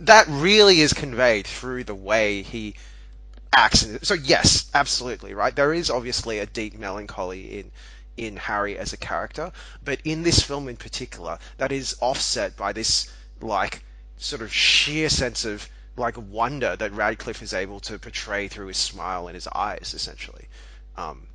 [0.00, 2.74] That really is conveyed through the way he
[3.54, 3.86] acts.
[4.02, 5.54] So yes, absolutely, right?
[5.56, 7.72] There is obviously a deep melancholy in
[8.16, 9.52] in Harry as a character,
[9.84, 13.10] but in this film in particular, that is offset by this
[13.42, 13.82] like
[14.16, 18.76] sort of sheer sense of like wonder that Radcliffe is able to portray through his
[18.78, 20.46] smile and his eyes, essentially.
[20.96, 21.25] Um,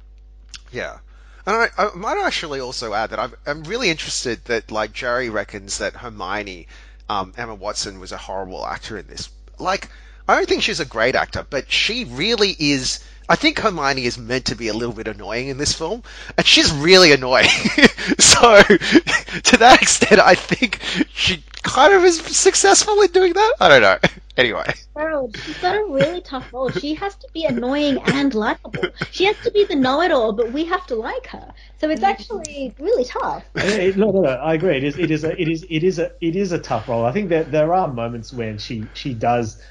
[0.72, 0.98] yeah.
[1.46, 5.30] And I, I might actually also add that I'm, I'm really interested that like Jerry
[5.30, 6.68] reckons that Hermione,
[7.10, 9.30] um, Emma Watson, was a horrible actor in this.
[9.58, 9.90] Like,
[10.28, 13.00] I don't think she's a great actor, but she really is.
[13.28, 16.04] I think Hermione is meant to be a little bit annoying in this film,
[16.38, 17.50] and she's really annoying.
[18.20, 20.80] so, to that extent, I think
[21.14, 23.54] she kind of is successful in doing that.
[23.60, 23.98] I don't know.
[24.38, 26.70] Anyway, Harold, she's got a really tough role.
[26.70, 28.86] She has to be annoying and likable.
[29.12, 31.54] She has to be the know-it-all, but we have to like her.
[31.80, 33.44] So it's actually really tough.
[33.56, 34.30] No, no, no.
[34.30, 34.78] I agree.
[34.78, 37.06] It is, it is, a, it is, it is a, it is a tough role.
[37.06, 39.62] I think that there are moments when she, she does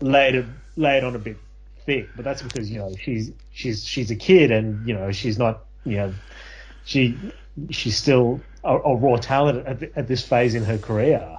[0.00, 1.36] lay it, lay it on a bit
[1.86, 5.38] thick, but that's because you know she's, she's, she's a kid, and you know she's
[5.38, 6.12] not, you know,
[6.84, 7.16] she,
[7.70, 11.38] she's still a raw talent at, at this phase in her career,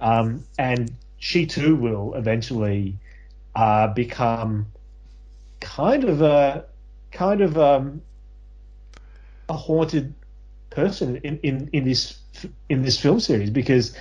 [0.00, 2.96] um, and she too will eventually
[3.54, 4.66] uh, become
[5.60, 6.64] kind of a,
[7.12, 8.00] kind of um,
[9.48, 10.14] a haunted
[10.70, 12.16] person in, in, in this
[12.68, 13.94] in this film series because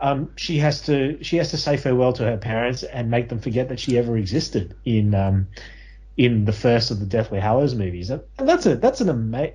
[0.00, 3.40] um, she has to she has to say farewell to her parents and make them
[3.40, 5.46] forget that she ever existed in um,
[6.16, 8.10] in the first of the Deathly Hallows movies.
[8.10, 9.52] And that's a that's an ama-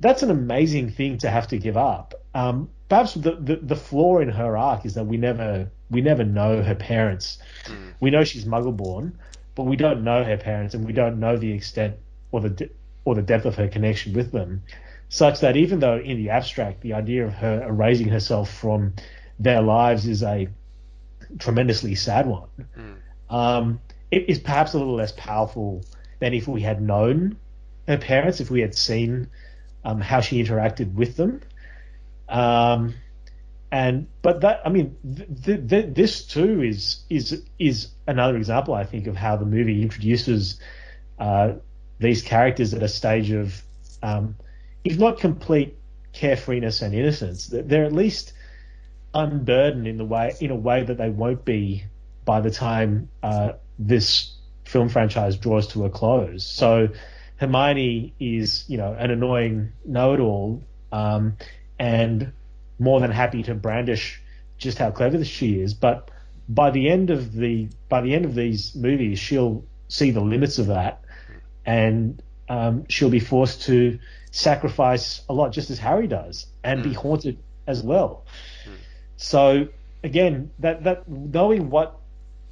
[0.00, 2.14] that's an amazing thing to have to give up.
[2.34, 6.24] Um, perhaps the, the the flaw in her arc is that we never we never
[6.24, 7.38] know her parents.
[8.00, 9.18] We know she's Muggle born,
[9.54, 11.96] but we don't know her parents and we don't know the extent
[12.30, 12.70] or the de-
[13.04, 14.62] or the depth of her connection with them
[15.08, 18.92] such that even though in the abstract the idea of her erasing herself from
[19.38, 20.48] their lives is a
[21.38, 22.48] tremendously sad one,
[23.30, 23.80] um,
[24.10, 25.84] it is perhaps a little less powerful
[26.18, 27.36] than if we had known
[27.86, 29.28] her parents, if we had seen
[29.86, 31.40] um, how she interacted with them.
[32.28, 32.94] Um,
[33.70, 34.96] and but that I mean,
[35.44, 39.82] th- th- this too is is is another example I think of how the movie
[39.82, 40.60] introduces
[41.18, 41.52] uh,
[41.98, 43.62] these characters at a stage of
[44.02, 44.34] um,
[44.84, 45.76] if not complete
[46.12, 48.32] carefreeness and innocence, they're at least
[49.14, 51.84] unburdened in the way in a way that they won't be
[52.24, 54.32] by the time uh, this
[54.64, 56.44] film franchise draws to a close.
[56.44, 56.88] So
[57.36, 61.36] Hermione is, you know, an annoying know-it-all, um,
[61.78, 62.32] and
[62.78, 64.20] more than happy to brandish
[64.58, 65.74] just how clever she is.
[65.74, 66.10] But
[66.48, 70.58] by the end of the by the end of these movies, she'll see the limits
[70.58, 71.02] of that,
[71.64, 73.98] and um, she'll be forced to
[74.30, 78.24] sacrifice a lot, just as Harry does, and be haunted as well.
[79.16, 79.68] So
[80.02, 81.98] again, that that knowing what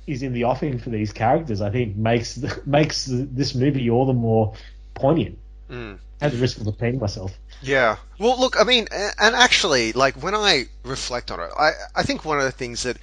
[0.06, 3.88] is in the offing for these characters, I think makes the, makes the, this movie
[3.90, 4.54] all the more
[4.94, 5.38] poignant.
[5.70, 5.98] Mm.
[6.20, 7.32] At the risk of repeating myself.
[7.60, 7.96] Yeah.
[8.18, 12.24] Well, look, I mean, and actually, like when I reflect on it, I I think
[12.24, 12.96] one of the things that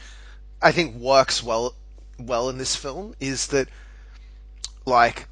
[0.61, 1.75] I think works well
[2.19, 3.67] well in this film is that,
[4.85, 5.27] like,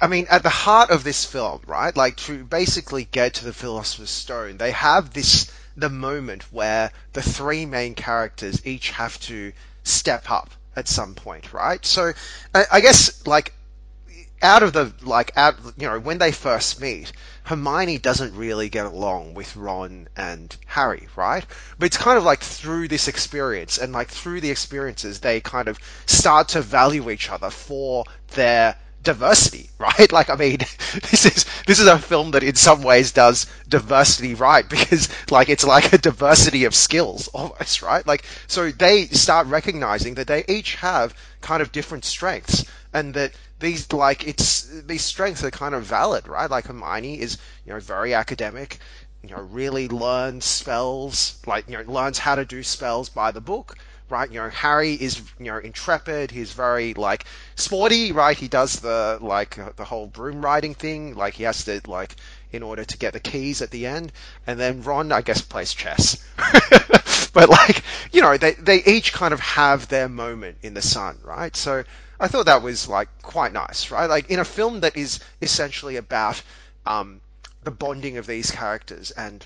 [0.00, 1.94] I mean, at the heart of this film, right?
[1.96, 7.22] Like to basically get to the Philosopher's Stone, they have this the moment where the
[7.22, 11.84] three main characters each have to step up at some point, right?
[11.84, 12.12] So
[12.54, 13.54] I, I guess like
[14.44, 17.12] out of the like out you know when they first meet
[17.44, 21.44] hermione doesn't really get along with ron and harry right?
[21.78, 25.66] But it's kind of like through this experience and like through the experiences they kind
[25.68, 30.58] of start to value each other for their diversity right like i mean
[31.10, 35.48] this is this is a film that in some ways does diversity right because like
[35.48, 40.44] it's like a diversity of skills almost right like so they start recognizing that they
[40.48, 45.74] each have kind of different strengths and that these like it's these strengths are kind
[45.74, 46.50] of valid, right?
[46.50, 48.78] Like Hermione is you know very academic,
[49.22, 53.40] you know really learns spells, like you know learns how to do spells by the
[53.40, 53.76] book,
[54.08, 54.30] right?
[54.30, 57.24] You know Harry is you know intrepid, he's very like
[57.56, 58.36] sporty, right?
[58.36, 62.16] He does the like uh, the whole broom riding thing, like he has to like
[62.52, 64.12] in order to get the keys at the end,
[64.46, 66.22] and then Ron I guess plays chess.
[67.32, 71.18] but like you know they they each kind of have their moment in the sun,
[71.24, 71.54] right?
[71.56, 71.84] So
[72.20, 74.08] I thought that was like quite nice, right?
[74.08, 76.42] Like in a film that is essentially about
[76.86, 77.20] um,
[77.64, 79.44] the bonding of these characters and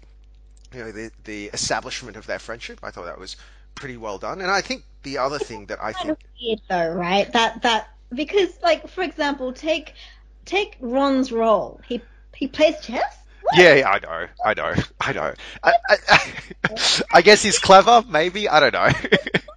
[0.75, 2.81] you know the the establishment of their friendship.
[2.83, 3.37] I thought that was
[3.79, 4.41] pretty well done.
[4.41, 7.33] And I think the other thing that I think weird though, right?
[7.33, 9.95] That that because like for example, take
[10.45, 11.81] take Ron's role.
[11.87, 12.03] He
[12.35, 13.17] he plays chess.
[13.43, 13.57] What?
[13.57, 15.35] yeah, yeah, I know, I know, I know.
[15.62, 16.33] I, I,
[17.14, 18.47] I guess he's clever, maybe.
[18.47, 18.91] I don't know.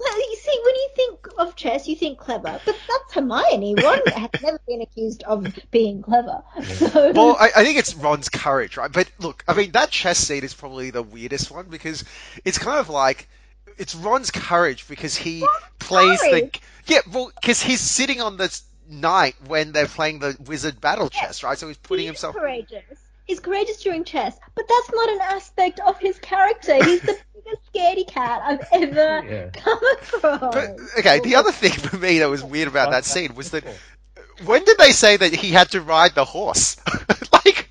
[0.00, 3.74] Well, you see, when you think of chess, you think clever, but that's Hermione.
[3.74, 6.42] Ron has never been accused of being clever.
[6.56, 6.90] Mm.
[6.92, 8.92] So, well, I, I think it's Ron's courage, right?
[8.92, 12.04] But look, I mean, that chess scene is probably the weirdest one because
[12.44, 13.28] it's kind of like
[13.78, 15.46] it's Ron's courage because he
[15.78, 16.60] plays courage?
[16.86, 21.08] the yeah, well, because he's sitting on this knight when they're playing the wizard battle
[21.08, 21.58] chess, right?
[21.58, 22.34] So he's putting he himself.
[22.34, 22.98] is courageous.
[23.26, 26.74] He's courageous during chess, but that's not an aspect of his character.
[26.82, 29.50] He's the biggest scaredy cat I've ever Yeah.
[29.50, 30.54] come across.
[30.54, 33.66] But okay, the other thing for me that was weird about that scene was that
[33.66, 33.70] uh,
[34.46, 36.76] when did they say that he had to ride the horse?
[37.32, 37.67] like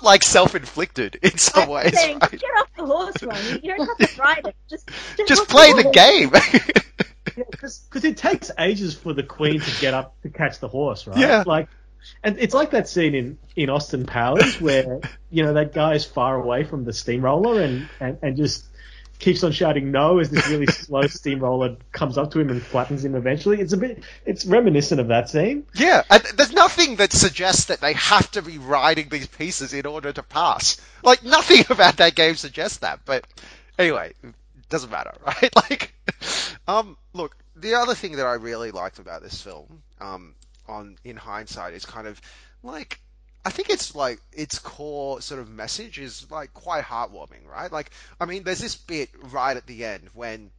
[0.00, 2.30] it like self-inflicted in some I'm ways, saying, right?
[2.30, 3.36] Get off the horse, Ron.
[3.44, 4.56] You you don't have to ride it.
[4.68, 5.94] Just, just, Just play the horse.
[5.94, 6.30] game.
[7.50, 11.18] because it takes ages for the queen to get up to catch the horse, right?
[11.18, 11.44] Yeah.
[11.46, 11.68] Like,
[12.22, 16.04] and it's like that scene in in Austin Powers where you know that guy is
[16.04, 18.64] far away from the steamroller and and, and just
[19.20, 23.04] keeps on shouting no as this really slow steamroller comes up to him and flattens
[23.04, 23.60] him eventually.
[23.60, 25.66] It's a bit it's reminiscent of that scene.
[25.74, 29.86] Yeah, and there's nothing that suggests that they have to be riding these pieces in
[29.86, 30.80] order to pass.
[31.04, 33.00] Like nothing about that game suggests that.
[33.04, 33.24] But
[33.78, 34.34] anyway, it
[34.68, 35.54] doesn't matter, right?
[35.54, 35.94] Like,
[36.66, 40.34] um, look, the other thing that I really liked about this film, um,
[40.66, 42.20] on in hindsight, is kind of
[42.62, 43.00] like.
[43.44, 47.72] I think it's like its core sort of message is like quite heartwarming, right?
[47.72, 50.50] Like, I mean, there's this bit right at the end when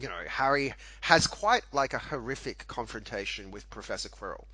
[0.00, 4.44] you know, Harry has quite like a horrific confrontation with Professor Quirrell.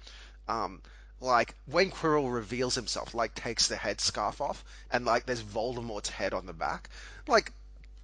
[0.49, 0.83] Um,
[1.21, 6.33] like when Quirrell reveals himself, like takes the headscarf off, and like there's Voldemort's head
[6.33, 6.89] on the back.
[7.27, 7.53] Like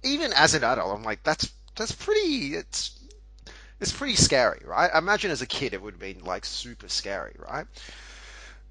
[0.03, 2.55] even as an adult, I'm like, that's that's pretty.
[2.55, 2.99] It's
[3.79, 4.89] it's pretty scary, right?
[4.93, 7.65] I imagine as a kid it would have been like super scary, right?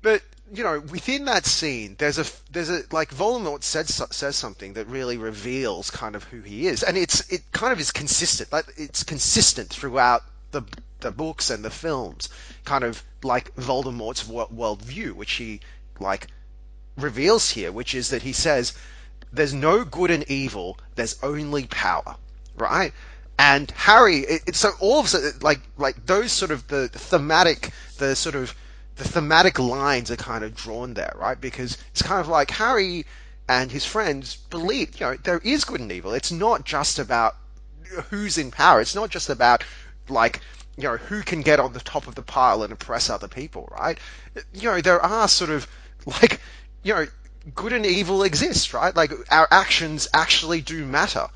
[0.05, 0.21] But
[0.53, 4.87] you know, within that scene, there's a there's a like Voldemort says says something that
[4.87, 8.53] really reveals kind of who he is, and it's it kind of is consistent.
[8.53, 10.61] Like it's consistent throughout the
[11.01, 12.29] the books and the films,
[12.67, 15.61] kind of like Voldemort's wo- worldview, which he
[15.99, 16.27] like
[16.99, 18.75] reveals here, which is that he says
[19.33, 22.17] there's no good and evil, there's only power,
[22.57, 22.93] right?
[23.39, 28.15] And Harry, it, it, so all of like like those sort of the thematic, the
[28.15, 28.55] sort of
[28.97, 31.41] the thematic lines are kind of drawn there, right?
[31.41, 33.07] Because it's kind of like Harry
[33.49, 36.15] and his friends believe, you know, there is good and evil.
[36.15, 37.37] It's not just about
[38.11, 38.81] who's in power.
[38.81, 39.65] It's not just about
[40.09, 40.41] like
[40.77, 43.69] you know who can get on the top of the pile and oppress other people,
[43.79, 43.99] right?
[44.53, 45.67] You know, there are sort of
[46.07, 46.41] like
[46.83, 47.07] you know
[47.55, 48.95] good and evil exists, right?
[48.95, 51.27] Like our actions actually do matter.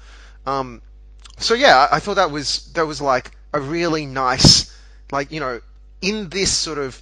[0.47, 0.83] Um,
[1.39, 4.75] so yeah, I, I thought that was that was like a really nice,
[5.13, 5.61] like you know,
[6.01, 7.01] in this sort of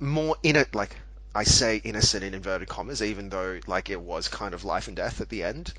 [0.00, 0.96] more in it, like
[1.34, 4.96] I say innocent in inverted commas, even though like it was kind of life and
[4.96, 5.72] death at the end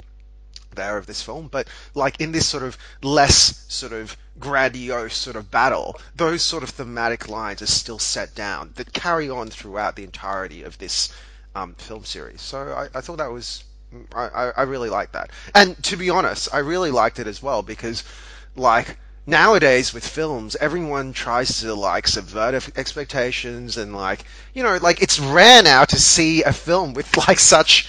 [0.74, 5.36] there of this film, but like in this sort of less sort of grandiose sort
[5.38, 9.96] of battle, those sort of thematic lines are still set down that carry on throughout
[9.96, 11.14] the entirety of this
[11.56, 12.42] um, film series.
[12.42, 13.64] So I, I thought that was
[14.14, 17.62] I, I- really liked that, and to be honest, I really liked it as well
[17.62, 18.04] because
[18.58, 18.98] like
[19.28, 24.24] nowadays with films everyone tries to like subvert expectations and like
[24.54, 27.88] you know like it's rare now to see a film with like such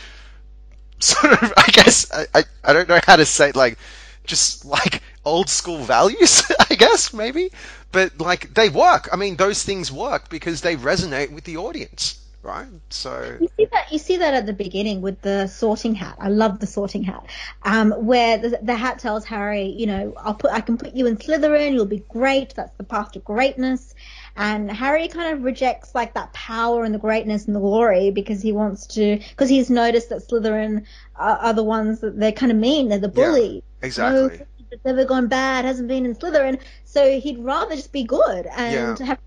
[0.99, 3.79] sort of, I guess, I, I, I don't know how to say, like,
[4.25, 7.51] just like old school values, I guess, maybe.
[7.93, 9.09] But like, they work.
[9.13, 12.67] I mean, those things work because they resonate with the audience, right?
[12.91, 13.39] So.
[13.41, 16.17] You see that you see that at the beginning with the sorting hat.
[16.21, 17.27] I love the sorting hat,
[17.65, 21.07] um, where the, the hat tells Harry, you know, I'll put I can put you
[21.07, 21.73] in Slytherin.
[21.73, 22.55] You'll be great.
[22.55, 23.95] That's the path to greatness.
[24.37, 28.41] And Harry kind of rejects like that power and the greatness and the glory because
[28.43, 30.85] he wants to because he's noticed that Slytherin
[31.17, 32.89] are, are, the ones that they're kind of mean.
[32.89, 33.57] They're the bully.
[33.81, 34.39] Yeah, exactly.
[34.39, 36.61] No, that's ever gone bad hasn't been in Slytherin.
[36.85, 39.07] So he'd rather just be good and yeah.
[39.07, 39.19] have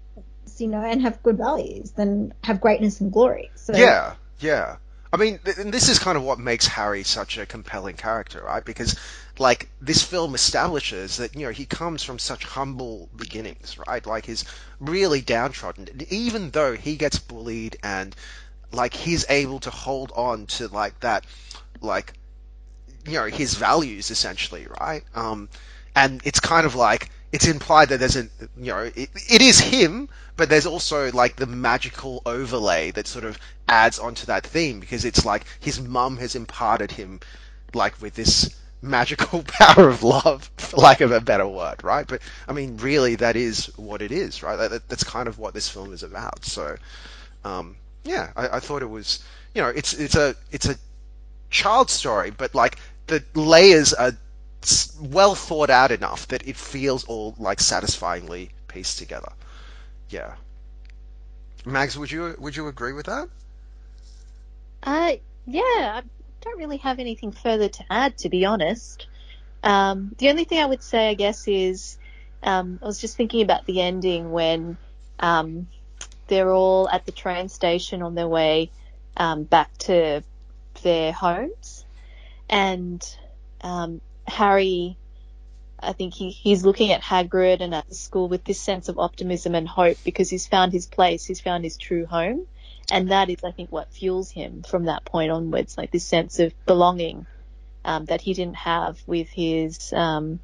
[0.61, 3.51] you know, and have good values than have greatness and glory.
[3.55, 4.77] So yeah, yeah.
[5.11, 8.43] I mean, th- and this is kind of what makes Harry such a compelling character,
[8.43, 8.63] right?
[8.63, 8.95] Because,
[9.39, 14.05] like, this film establishes that, you know, he comes from such humble beginnings, right?
[14.05, 14.45] Like, he's
[14.79, 15.87] really downtrodden.
[16.09, 18.15] Even though he gets bullied and,
[18.71, 21.25] like, he's able to hold on to, like, that,
[21.81, 22.13] like,
[23.07, 25.03] you know, his values, essentially, right?
[25.15, 25.49] Um,
[25.95, 28.23] and it's kind of like, it's implied that there's a
[28.57, 33.25] you know it, it is him but there's also like the magical overlay that sort
[33.25, 37.19] of adds onto that theme because it's like his mum has imparted him
[37.73, 38.49] like with this
[38.81, 42.07] magical power of love for lack of a better word right?
[42.07, 44.55] But i mean really that is what it is right?
[44.55, 46.45] That, that's kind of what this film is about.
[46.45, 46.77] So
[47.43, 49.23] um, yeah I, I thought it was
[49.53, 50.75] you know it's it's a it's a
[51.49, 52.77] child story but like
[53.07, 54.13] the layers are
[54.99, 59.31] well thought out enough that it feels all like satisfyingly pieced together.
[60.09, 60.35] Yeah.
[61.65, 63.29] Mags, would you would you agree with that?
[64.83, 65.13] Uh,
[65.45, 66.03] yeah, I
[66.41, 69.07] don't really have anything further to add, to be honest.
[69.63, 71.97] Um, the only thing I would say, I guess, is
[72.43, 74.77] um, I was just thinking about the ending when
[75.19, 75.67] um,
[76.27, 78.71] they're all at the train station on their way
[79.17, 80.23] um, back to
[80.81, 81.85] their homes,
[82.49, 83.05] and
[83.61, 83.99] um,
[84.29, 84.97] Harry,
[85.79, 88.99] I think he, he's looking at Hagrid and at the school with this sense of
[88.99, 92.47] optimism and hope because he's found his place, he's found his true home.
[92.91, 96.39] And that is, I think, what fuels him from that point onwards, like this sense
[96.39, 97.27] of belonging
[97.85, 100.39] um, that he didn't have with his um,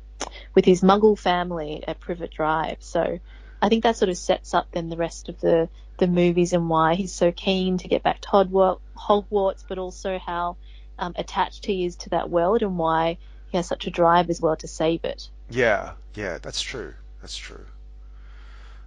[0.53, 2.77] with his Muggle family at Privet Drive.
[2.79, 3.19] So
[3.61, 6.69] I think that sort of sets up then the rest of the the movies and
[6.69, 10.57] why he's so keen to get back to Hogwarts, but also how
[10.99, 13.17] um, attached he is to that world and why
[13.55, 15.29] has such a drive as well to save it.
[15.49, 16.93] Yeah, yeah, that's true.
[17.21, 17.65] That's true.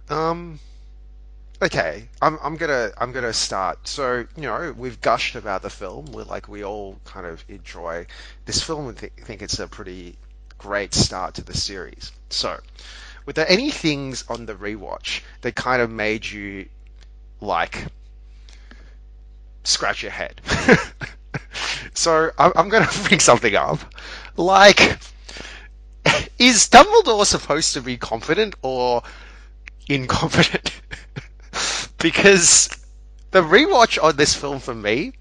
[0.09, 0.59] Um,
[1.61, 3.87] okay, I'm I'm gonna I'm gonna start.
[3.87, 6.07] So you know we've gushed about the film.
[6.11, 8.07] We're like we all kind of enjoy
[8.45, 10.15] this film and th- think it's a pretty
[10.57, 12.11] great start to the series.
[12.29, 12.59] So,
[13.25, 16.67] were there any things on the rewatch that kind of made you
[17.41, 17.85] like
[19.63, 20.41] scratch your head?
[21.93, 23.79] so I'm, I'm to bring something up.
[24.37, 24.99] Like,
[26.39, 29.03] is Dumbledore supposed to be confident or
[29.87, 30.81] incompetent?
[31.99, 32.69] because
[33.31, 35.13] the rewatch on this film for me,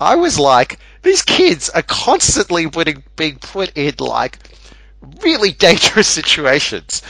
[0.00, 4.38] I was like, these kids are constantly putting, being put in like
[5.22, 7.02] really dangerous situations.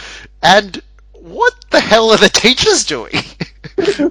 [0.42, 0.80] And
[1.12, 3.14] what the hell are the teachers doing?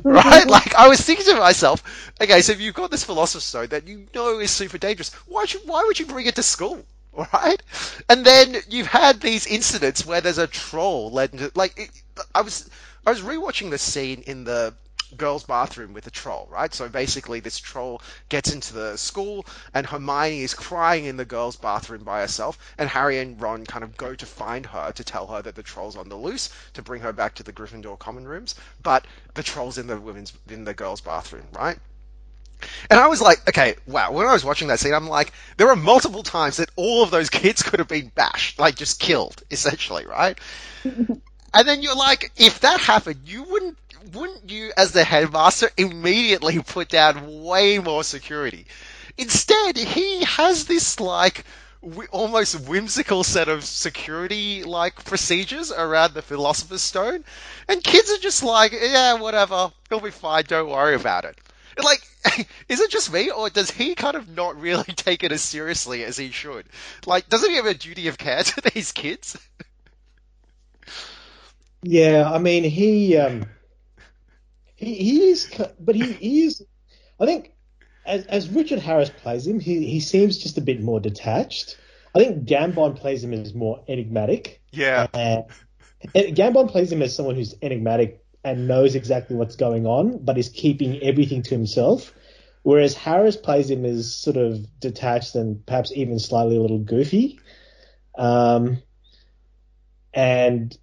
[0.04, 0.48] right?
[0.48, 3.88] Like I was thinking to myself, okay, so if you've got this philosopher's stone that
[3.88, 5.14] you know is super dangerous.
[5.28, 6.84] Why should, why would you bring it to school?
[7.34, 7.62] right?
[8.10, 11.92] And then you've had these incidents where there's a troll led into like it,
[12.34, 12.70] I was
[13.06, 14.74] I was rewatching the scene in the
[15.16, 16.74] girls' bathroom with the troll, right?
[16.74, 21.56] So basically, this troll gets into the school, and Hermione is crying in the girls'
[21.56, 25.28] bathroom by herself, and Harry and Ron kind of go to find her to tell
[25.28, 28.28] her that the troll's on the loose to bring her back to the Gryffindor common
[28.28, 29.06] rooms, but
[29.36, 31.78] the troll's in the women's in the girls' bathroom, right?
[32.90, 34.12] And I was like, okay, wow.
[34.12, 37.12] When I was watching that scene, I'm like, there are multiple times that all of
[37.12, 40.38] those kids could have been bashed, like just killed, essentially, right?
[40.84, 41.22] and
[41.66, 43.78] then you're like, if that happened, you wouldn't,
[44.14, 48.66] wouldn't you, as the headmaster, immediately put down way more security?
[49.18, 51.46] Instead, he has this like
[52.12, 57.26] almost whimsical set of security like procedures around the philosopher's stone
[57.68, 61.38] and kids are just like yeah whatever he'll be fine don't worry about it
[61.82, 62.02] like,
[62.70, 66.04] is it just me, or does he kind of not really take it as seriously
[66.04, 66.66] as he should?
[67.06, 69.38] Like, doesn't he have a duty of care to these kids?
[71.82, 73.46] yeah, I mean, he um,
[74.76, 76.64] he he is, but he, he is.
[77.20, 77.54] I think
[78.06, 81.78] as as Richard Harris plays him, he he seems just a bit more detached.
[82.16, 84.62] I think Gambon plays him as more enigmatic.
[84.72, 85.08] Yeah.
[85.14, 85.42] Uh,
[86.14, 90.50] Gambon plays him as someone who's enigmatic and knows exactly what's going on, but is
[90.50, 92.14] keeping everything to himself.
[92.64, 97.40] whereas Harris plays him as sort of detached and perhaps even slightly a little goofy.
[98.18, 98.82] Um,
[100.14, 100.78] and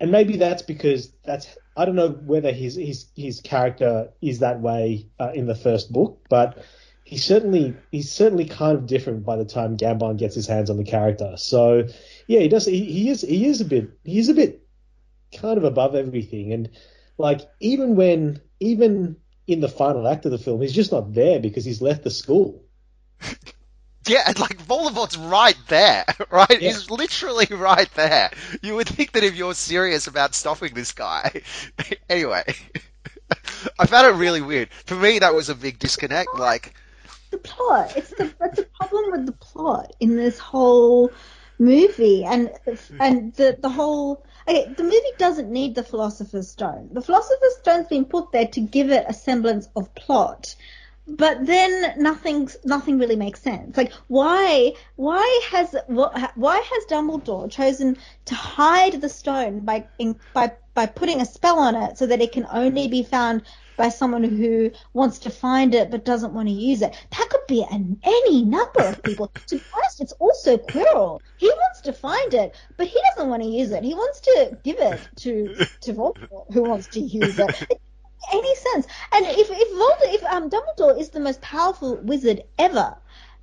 [0.00, 4.60] and maybe that's because that's I don't know whether his his his character is that
[4.60, 6.64] way uh, in the first book, but
[7.04, 10.76] he's certainly he's certainly kind of different by the time Gambon gets his hands on
[10.76, 11.34] the character.
[11.36, 11.84] So
[12.26, 14.63] yeah, he does he, he is he is a bit he is a bit
[15.34, 16.70] kind of above everything, and
[17.18, 19.16] like even when even
[19.46, 22.10] in the final act of the film, he's just not there because he's left the
[22.10, 22.64] school.
[24.06, 26.50] Yeah, and like Voldemort's right there, right?
[26.50, 26.72] Yeah.
[26.72, 28.30] He's literally right there.
[28.62, 31.42] You would think that if you're serious about stopping this guy.
[32.10, 32.44] anyway,
[33.78, 34.68] I found it really weird.
[34.84, 36.34] For me, that was a big disconnect.
[36.34, 36.74] Like,
[37.30, 37.96] the plot.
[37.96, 41.10] It's the that's the problem with the plot in this whole
[41.58, 42.50] movie, and
[43.00, 44.26] and the the whole.
[44.46, 46.90] Okay, the movie doesn't need the Philosopher's Stone.
[46.92, 50.54] The Philosopher's Stone's been put there to give it a semblance of plot.
[51.06, 53.76] But then nothing, nothing really makes sense.
[53.76, 59.86] Like, why, why has, why has Dumbledore chosen to hide the stone by,
[60.32, 63.42] by, by putting a spell on it so that it can only be found
[63.76, 66.94] by someone who wants to find it but doesn't want to use it?
[67.10, 69.32] That could be an, any number of people.
[69.46, 71.20] to be honest, it's also Quirrell.
[71.36, 73.84] He wants to find it, but he doesn't want to use it.
[73.84, 77.80] He wants to give it to, to Voldemort, who wants to use it
[78.32, 78.86] any sense.
[79.12, 82.96] And if if Voldemort, if um, Dumbledore is the most powerful wizard ever,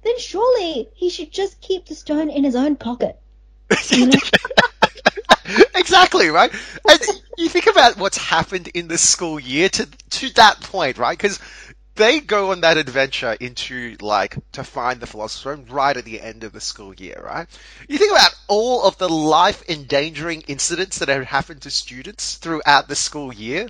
[0.03, 3.19] then surely he should just keep the stone in his own pocket.
[3.89, 4.19] You know?
[5.75, 6.51] exactly, right?
[6.89, 6.99] And
[7.37, 11.17] you think about what's happened in the school year to to that point, right?
[11.17, 11.39] Because
[11.95, 16.21] they go on that adventure into like to find the philosopher's stone right at the
[16.21, 17.47] end of the school year, right?
[17.87, 22.87] You think about all of the life endangering incidents that have happened to students throughout
[22.87, 23.67] the school year.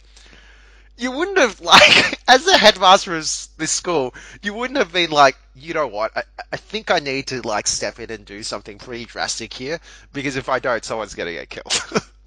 [1.02, 3.24] You wouldn't have like, as the headmaster of
[3.58, 6.16] this school, you wouldn't have been like, you know what?
[6.16, 6.24] I,
[6.54, 9.80] I think I need to like step in and do something pretty drastic here
[10.14, 11.74] because if I don't, someone's gonna get killed.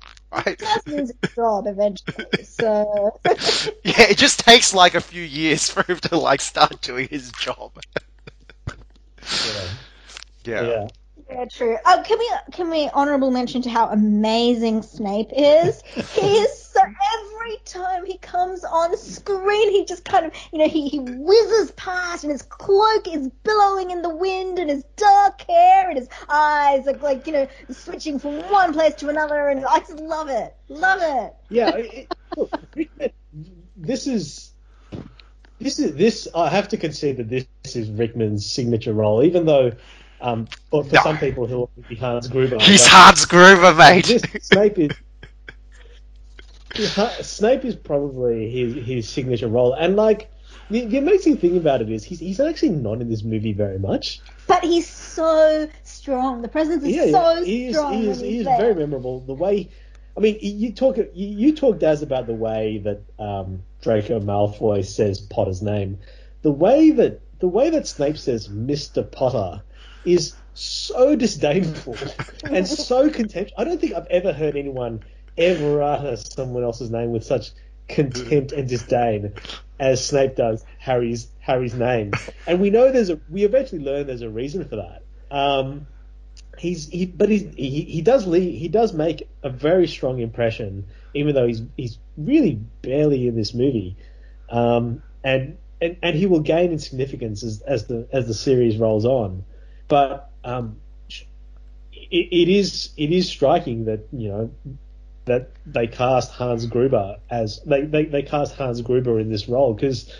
[0.32, 0.58] right?
[0.58, 2.42] That's his job eventually.
[2.44, 3.20] So
[3.84, 7.30] Yeah, it just takes like a few years for him to like start doing his
[7.32, 7.72] job.
[9.44, 9.68] Yeah.
[10.44, 10.62] Yeah.
[10.62, 10.88] yeah.
[11.30, 11.76] Yeah, true.
[11.86, 15.82] Oh, can we can we honorable mention to how amazing Snape is?
[15.82, 20.68] He is so every time he comes on screen, he just kind of you know
[20.68, 25.40] he he whizzes past and his cloak is billowing in the wind and his dark
[25.42, 29.64] hair and his eyes are like you know switching from one place to another and
[29.64, 31.34] I just love it, love it.
[31.48, 31.70] yeah.
[31.76, 33.12] It,
[33.76, 34.52] this is
[35.60, 36.28] this is this.
[36.34, 39.72] I have to concede that this is Rickman's signature role, even though.
[40.20, 41.02] Um, for, for No.
[41.02, 42.58] some people, he'll be Hans Gruber.
[42.60, 44.06] He's but Hans Gruber, mate.
[44.06, 44.90] this, Snape is
[47.22, 50.30] Snape is probably his his signature role, and like
[50.70, 53.78] the, the amazing thing about it is he's he's actually not in this movie very
[53.78, 54.20] much.
[54.46, 56.42] But he's so strong.
[56.42, 57.44] The presence is Yeah, so yeah.
[57.44, 57.92] he is strong.
[57.92, 59.20] he when is he's he is very memorable.
[59.20, 59.68] The way,
[60.16, 64.18] I mean, you you talk you, you talk Daz about the way that um, Draco
[64.20, 65.98] Malfoy says Potter's name.
[66.42, 69.62] The way that the way that Snape says Mister Potter
[70.04, 71.96] is so disdainful
[72.44, 73.52] and so contemptuous.
[73.58, 75.02] I don't think I've ever heard anyone
[75.36, 77.50] ever utter someone else's name with such
[77.88, 79.34] contempt and disdain
[79.78, 82.12] as Snape does Harry's Harry's name.
[82.46, 85.02] And we know there's a we eventually learn there's a reason for that.
[85.30, 85.86] Um,
[86.58, 90.86] he's he but he's, he he does leave, he does make a very strong impression
[91.14, 93.96] even though he's he's really barely in this movie.
[94.50, 98.76] Um, and, and and he will gain in significance as as the as the series
[98.76, 99.44] rolls on.
[99.94, 100.80] But um,
[101.92, 104.50] it, it is it is striking that you know
[105.26, 109.72] that they cast Hans Gruber as they, they, they cast Hans Gruber in this role
[109.72, 110.12] because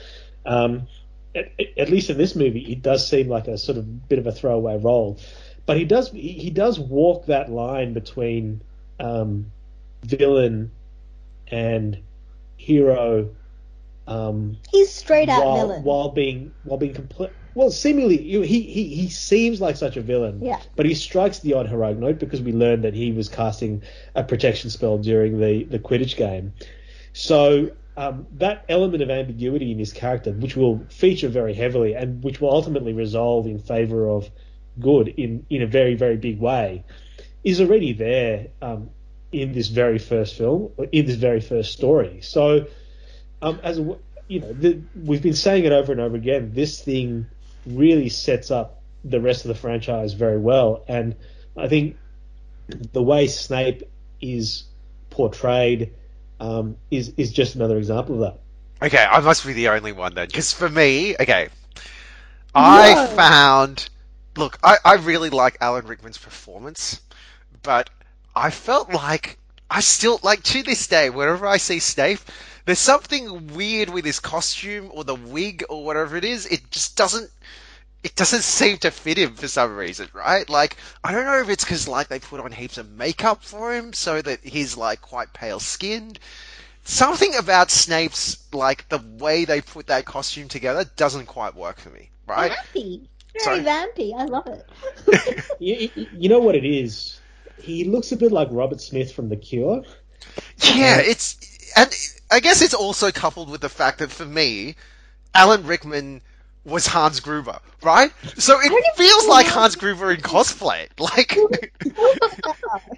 [0.47, 0.87] um,
[1.35, 4.29] at, at least in this movie it does seem like a sort of bit of
[4.29, 5.19] a throwaway role,
[5.67, 8.61] but he does he, does walk that line between
[9.01, 9.51] um,
[10.05, 10.71] villain
[11.49, 11.99] and
[12.57, 13.29] hero.
[14.07, 15.83] Um, He's straight out while, villain.
[15.83, 17.31] while being while being complete.
[17.55, 20.41] Well, seemingly you he, he he seems like such a villain.
[20.43, 20.61] Yeah.
[20.77, 23.83] But he strikes the odd heroic note because we learned that he was casting
[24.15, 26.53] a protection spell during the the Quidditch game.
[27.13, 32.23] So um, that element of ambiguity in his character, which will feature very heavily and
[32.25, 34.29] which will ultimately resolve in favor of
[34.81, 36.85] good in in a very very big way,
[37.45, 38.91] is already there um,
[39.31, 42.21] in this very first film, in this very first story.
[42.21, 42.67] So
[43.43, 43.97] um, as a,
[44.27, 46.53] you know, the, we've been saying it over and over again.
[46.53, 47.27] This thing
[47.67, 51.17] really sets up the rest of the franchise very well, and
[51.57, 51.99] I think
[52.69, 53.83] the way Snape
[54.21, 54.65] is
[55.11, 55.93] portrayed
[56.41, 58.41] um, is is just another example of that.
[58.83, 61.49] Okay, I must be the only one then, because for me, okay,
[62.55, 62.97] I No.
[62.97, 63.89] found.
[64.37, 67.01] Look, I, I really like Alan Rickman's performance,
[67.63, 67.91] but
[68.35, 69.39] I felt like
[69.71, 72.21] I still like to this day, whenever I see Snape,
[72.65, 76.47] there's something weird with his costume or the wig or whatever it is.
[76.47, 77.31] It just doesn't.
[78.03, 80.49] It doesn't seem to fit him for some reason, right?
[80.49, 83.75] Like, I don't know if it's because like they put on heaps of makeup for
[83.75, 86.19] him so that he's like quite pale skinned.
[86.85, 91.89] Something about Snape's like the way they put that costume together doesn't quite work for
[91.89, 92.53] me, right?
[92.75, 93.07] Vampy.
[93.39, 93.61] Sorry?
[93.61, 94.15] Very vampy.
[94.15, 95.45] I love it.
[95.59, 97.21] You, you- you know what it is?
[97.59, 99.83] He looks a bit like Robert Smith from The Cure.
[100.75, 101.39] Yeah, it's
[101.77, 101.91] and
[102.35, 104.75] I guess it's also coupled with the fact that for me,
[105.35, 106.21] Alan Rickman
[106.65, 108.11] was Hans Gruber, right?
[108.39, 110.89] So it feels like Hans Gruber in cosplay.
[110.99, 111.33] Like,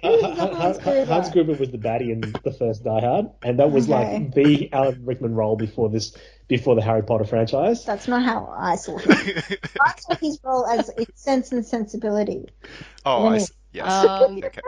[0.01, 1.05] Who's Ha- the ha- Hans Gruber?
[1.05, 4.19] Hans Gruber was the baddie in the first Die Hard, and that was Okay.
[4.19, 6.15] like the Alan Rickman role before this,
[6.47, 7.85] before the Harry Potter franchise.
[7.85, 9.11] That's not how I saw him.
[9.81, 12.45] I saw his role as its sense and sensibility.
[13.05, 14.61] oh, I s yes, Um, okay.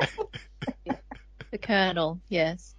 [1.52, 2.76] the Colonel, yes.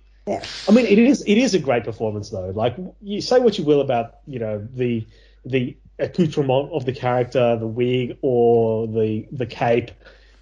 [0.68, 2.50] I mean, it is it is a great performance though.
[2.50, 5.06] Like you say what you will about you know the
[5.44, 9.90] the accoutrement of the character, the wig or the the cape,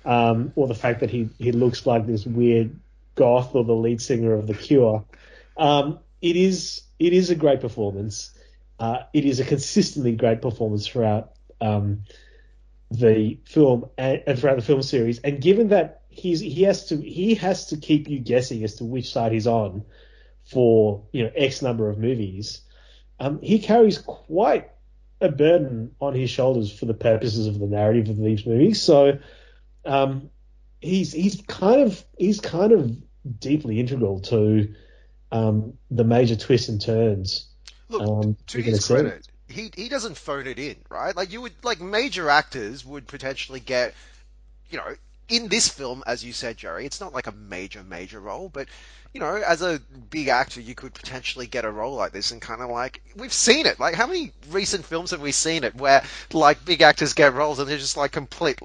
[0.05, 2.79] um, or the fact that he he looks like this weird
[3.15, 5.05] goth or the lead singer of the Cure.
[5.57, 8.31] Um, it is it is a great performance.
[8.79, 12.05] Uh, it is a consistently great performance throughout um,
[12.91, 15.19] the film and, and throughout the film series.
[15.19, 18.85] And given that he's he has to he has to keep you guessing as to
[18.85, 19.85] which side he's on
[20.45, 22.61] for you know X number of movies,
[23.21, 24.71] um, he carries quite
[25.21, 28.83] a burden on his shoulders for the purposes of the narrative of these movies.
[28.83, 29.19] So
[29.85, 30.31] um,
[30.81, 32.97] he's he's kind of he's kind of
[33.39, 34.75] deeply integral to
[35.33, 37.47] um, the major twists and turns.
[37.89, 38.95] Look, um, to his see.
[38.95, 41.17] credit, he he doesn't phone it in, right?
[41.17, 43.95] Like you would like major actors would potentially get,
[44.71, 44.95] you know,
[45.29, 48.69] in this film, as you said, Jerry, it's not like a major major role, but
[49.15, 52.43] you know, as a big actor, you could potentially get a role like this and
[52.43, 53.81] kind of like we've seen it.
[53.81, 56.03] Like how many recent films have we seen it where
[56.33, 58.59] like big actors get roles and they're just like complete.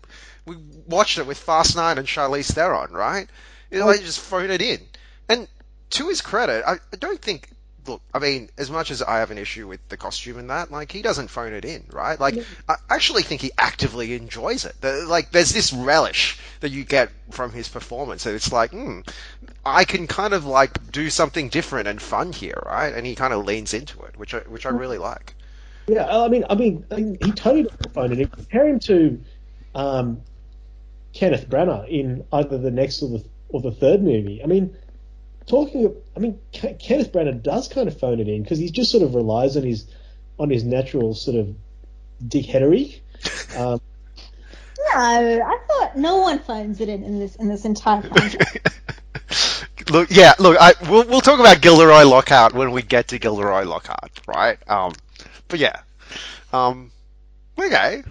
[0.46, 0.58] We
[0.88, 3.28] watched it with Fast Nine and Charlize Theron, right?
[3.72, 4.82] You know, they just phone it in.
[5.30, 5.48] And
[5.92, 7.50] to his credit, I, I don't think.
[7.86, 10.72] Look, I mean, as much as I have an issue with the costume and that,
[10.72, 12.20] like he doesn't phone it in, right?
[12.20, 12.38] Like,
[12.70, 14.80] I actually think he actively enjoys it.
[14.80, 19.02] The, like, there's this relish that you get from his performance, and it's like, hmm,
[19.66, 22.94] I can kind of like do something different and fun here, right?
[22.94, 25.36] And he kind of leans into it, which I which I really like.
[25.88, 28.28] Yeah, I mean, I mean, I mean, he totally doesn't phone it in.
[28.28, 29.22] Compare him to
[29.76, 30.22] um,
[31.14, 34.42] Kenneth Branagh in either the next or the or the third movie.
[34.44, 34.76] I mean,
[35.48, 38.70] talking of, I mean, Ke- Kenneth Branagh does kind of phone it in because he
[38.70, 39.88] just sort of relies on his
[40.40, 41.56] on his natural sort of
[42.26, 43.00] dickheadery.
[43.56, 43.80] Um,
[44.78, 48.58] No, I thought no one phones it in in this in this entire franchise.
[49.90, 53.64] look, yeah, look, I, we'll we'll talk about Gilderoy Lockhart when we get to Gilderoy
[53.66, 54.58] Lockhart, right?
[54.70, 54.94] Um,
[55.48, 55.82] but yeah,
[56.52, 56.92] um,
[57.60, 58.04] okay.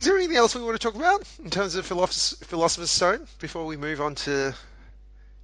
[0.00, 3.26] Is there anything else we want to talk about in terms of Philosoph- Philosopher's Stone
[3.40, 4.54] before we move on to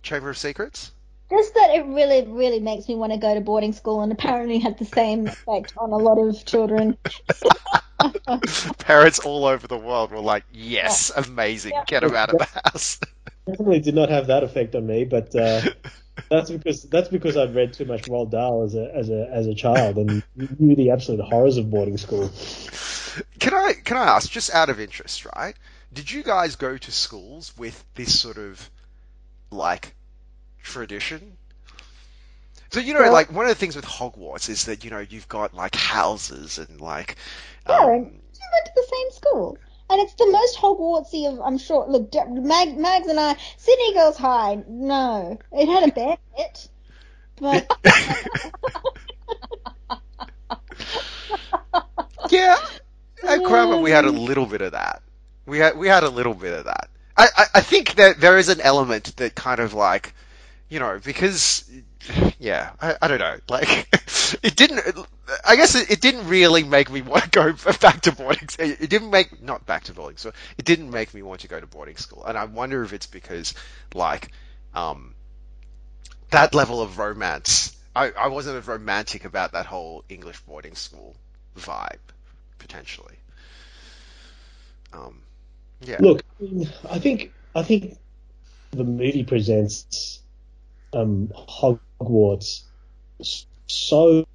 [0.05, 0.93] Chamber of Secrets?
[1.31, 4.59] Just that it really, really makes me want to go to boarding school, and apparently
[4.59, 6.97] had the same effect on a lot of children.
[8.79, 13.01] Parents all over the world were like, "Yes, amazing, get him out of the house."
[13.47, 15.63] definitely did not have that effect on me, but uh,
[16.31, 19.47] that's because that's because I'd read too much Roald Dahl as a as a as
[19.47, 22.31] a child and knew the absolute horrors of boarding school.
[23.39, 25.55] Can I can I ask, just out of interest, right?
[25.93, 28.71] Did you guys go to schools with this sort of
[29.55, 29.95] like
[30.63, 31.37] tradition?
[32.73, 34.99] So you know, Well- like one of the things with Hogwarts is that you know
[34.99, 37.17] you've got like houses and like.
[37.69, 39.59] Yeah, um, and we went to the same school.
[39.91, 41.87] And it's the most Hogwartsy of, I'm sure.
[41.87, 45.39] Look, Mag, Mags and I, Sydney Girls High, no.
[45.53, 46.69] It had a bit,
[47.39, 47.71] but
[52.31, 52.57] Yeah,
[53.29, 55.03] at Cramer we had a little bit of that.
[55.47, 56.89] We had we had a little bit of that.
[57.17, 60.15] I, I, think that there is an element that kind of like,
[60.69, 61.71] you know, because
[62.39, 63.89] yeah, I, I don't know, like
[64.43, 64.81] it didn't.
[65.47, 68.49] I guess it, it didn't really make me want to go back to boarding.
[68.59, 70.33] It it didn't make not back to boarding school.
[70.59, 73.07] It didn't make me want to go to boarding school, and I wonder if it's
[73.07, 73.55] because
[73.95, 74.33] like,
[74.75, 75.15] um,
[76.31, 77.77] that level of romance.
[77.97, 81.15] I, I wasn't as romantic about that whole English boarding school
[81.57, 82.01] vibe
[82.59, 83.15] potentially.
[84.93, 85.23] Um,
[85.81, 85.97] yeah.
[86.01, 86.23] Look,
[86.91, 87.99] I think I think
[88.71, 90.21] the movie presents
[90.93, 92.63] um, Hogwarts
[93.67, 94.27] so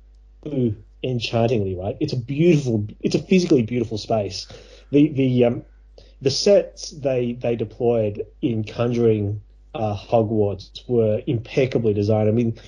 [1.03, 1.97] enchantingly, right?
[1.99, 4.47] It's a beautiful, it's a physically beautiful space.
[4.91, 5.63] The the um,
[6.21, 9.41] the sets they they deployed in Conjuring
[9.73, 12.29] uh, Hogwarts were impeccably designed.
[12.29, 12.59] I mean,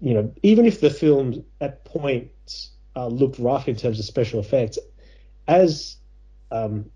[0.00, 4.40] you know, even if the film at points uh, looked rough in terms of special
[4.40, 4.78] effects,
[5.46, 5.96] as
[6.50, 6.90] um,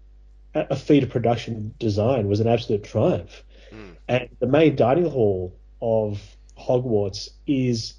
[0.54, 3.42] a feat of production design was an absolute triumph.
[3.72, 3.96] Mm.
[4.08, 6.20] And the main dining hall of
[6.58, 7.94] Hogwarts is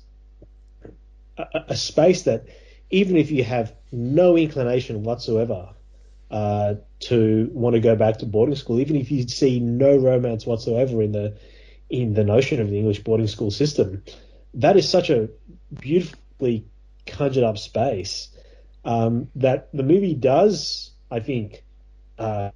[1.38, 2.45] a, a, space that,
[2.91, 5.70] even if you have no inclination whatsoever
[6.30, 10.45] uh, to want to go back to boarding school, even if you see no romance
[10.45, 11.38] whatsoever in the
[11.89, 14.04] in the notion of the English boarding school system,
[14.56, 15.30] that is such a
[15.80, 16.66] beautifully
[17.06, 18.30] conjured up space
[18.86, 21.64] um, that the movie does, I think,
[22.18, 22.49] uh,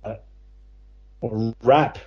[1.21, 1.97] or wrap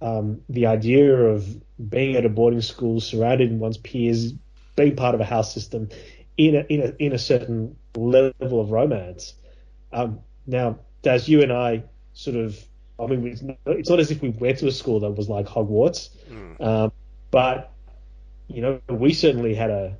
[0.00, 1.46] um, the idea of
[1.88, 4.32] being at a boarding school, surrounded in one's peers,
[4.76, 5.88] being part of a house system,
[6.36, 9.34] in a in a in a certain level of romance.
[9.92, 11.84] Um, now, Daz, you and I
[12.14, 12.58] sort of,
[12.98, 15.28] I mean, it's not, it's not as if we went to a school that was
[15.28, 16.60] like Hogwarts, mm.
[16.60, 16.92] um,
[17.30, 17.72] but
[18.48, 19.96] you know, we certainly had a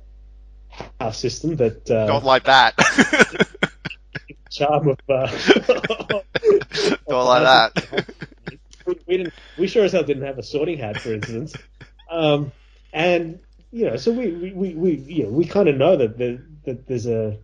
[0.99, 2.75] house system that uh, not like that.
[4.53, 4.99] charm of.
[5.09, 5.27] Uh,
[7.09, 8.15] not like that.
[8.85, 9.33] We, we, didn't.
[9.57, 11.53] We sure as hell didn't have a sorting hat, for instance.
[12.09, 12.51] Um,
[12.91, 13.39] and
[13.71, 16.41] you know, so we we we, we you know we kind of know that the,
[16.65, 17.37] that there's a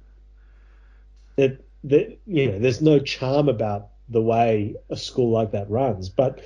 [1.36, 6.10] that that you know there's no charm about the way a school like that runs,
[6.10, 6.42] but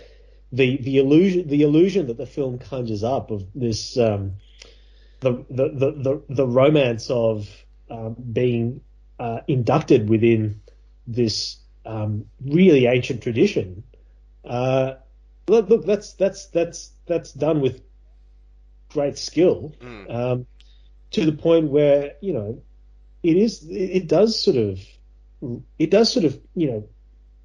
[0.52, 4.34] the the illusion the illusion that the film conjures up of this um,
[5.20, 7.50] the, the the the the romance of
[7.90, 8.82] um, being
[9.20, 10.62] uh, inducted within
[11.08, 13.84] this um, really ancient tradition.
[14.46, 14.96] Uh,
[15.48, 17.82] look, look, that's that's that's that's done with
[18.90, 20.14] great skill mm.
[20.14, 20.46] um,
[21.12, 22.62] to the point where you know
[23.24, 24.80] it is it, it does sort of
[25.80, 26.88] it does sort of you know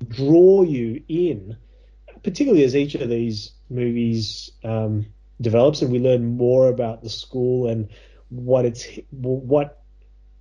[0.09, 1.57] draw you in,
[2.22, 5.07] particularly as each of these movies um,
[5.41, 7.89] develops and we learn more about the school and
[8.30, 9.82] what it's what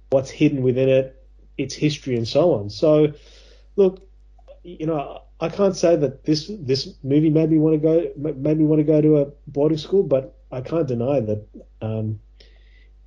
[0.10, 1.26] what's hidden within it,
[1.58, 2.70] its history, and so on.
[2.70, 3.14] So,
[3.78, 4.06] look,
[4.64, 8.58] you know, I can't say that this this movie made me want to go made
[8.58, 11.48] me want to go to a boarding school, but I can't deny that
[11.82, 12.20] um,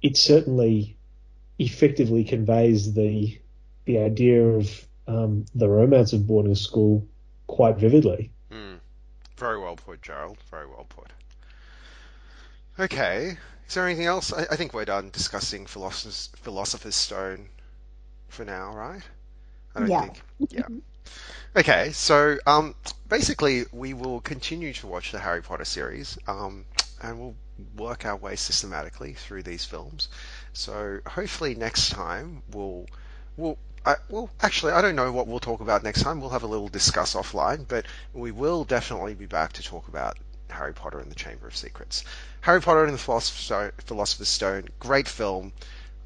[0.01, 0.97] it certainly
[1.59, 3.39] effectively conveys the
[3.85, 7.07] the idea of um, the romance of boarding school
[7.47, 8.31] quite vividly.
[8.51, 8.79] Mm.
[9.37, 10.39] Very well put, Gerald.
[10.51, 11.09] Very well put.
[12.79, 13.37] Okay.
[13.67, 14.33] Is there anything else?
[14.33, 17.49] I, I think we're done discussing Philosopher's, Philosopher's Stone
[18.29, 19.03] for now, right?
[19.75, 20.01] I don't yeah.
[20.03, 20.23] think.
[20.49, 20.67] Yeah.
[21.57, 22.75] Okay, so um,
[23.09, 26.65] basically, we will continue to watch the Harry Potter series, um,
[27.03, 27.35] and we'll
[27.77, 30.09] work our way systematically through these films.
[30.53, 32.87] So hopefully, next time we'll
[33.37, 36.21] we'll I, well, actually, I don't know what we'll talk about next time.
[36.21, 40.19] We'll have a little discuss offline, but we will definitely be back to talk about
[40.51, 42.05] Harry Potter and the Chamber of Secrets.
[42.43, 45.53] Harry Potter and the Philosopher's Stone, great film.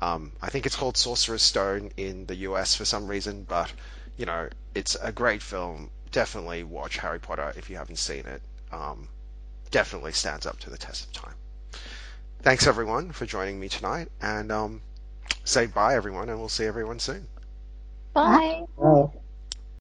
[0.01, 3.73] Um, I think it's called Sorcerer's Stone in the US for some reason, but
[4.17, 5.91] you know, it's a great film.
[6.11, 8.43] Definitely watch Harry Potter if you haven't seen it.
[8.73, 9.09] Um,
[9.71, 11.35] definitely stands up to the test of time.
[12.43, 14.81] Thanks everyone for joining me tonight, and um,
[15.45, 17.27] say bye everyone, and we'll see everyone soon.
[18.13, 18.65] Bye.
[18.79, 19.09] bye.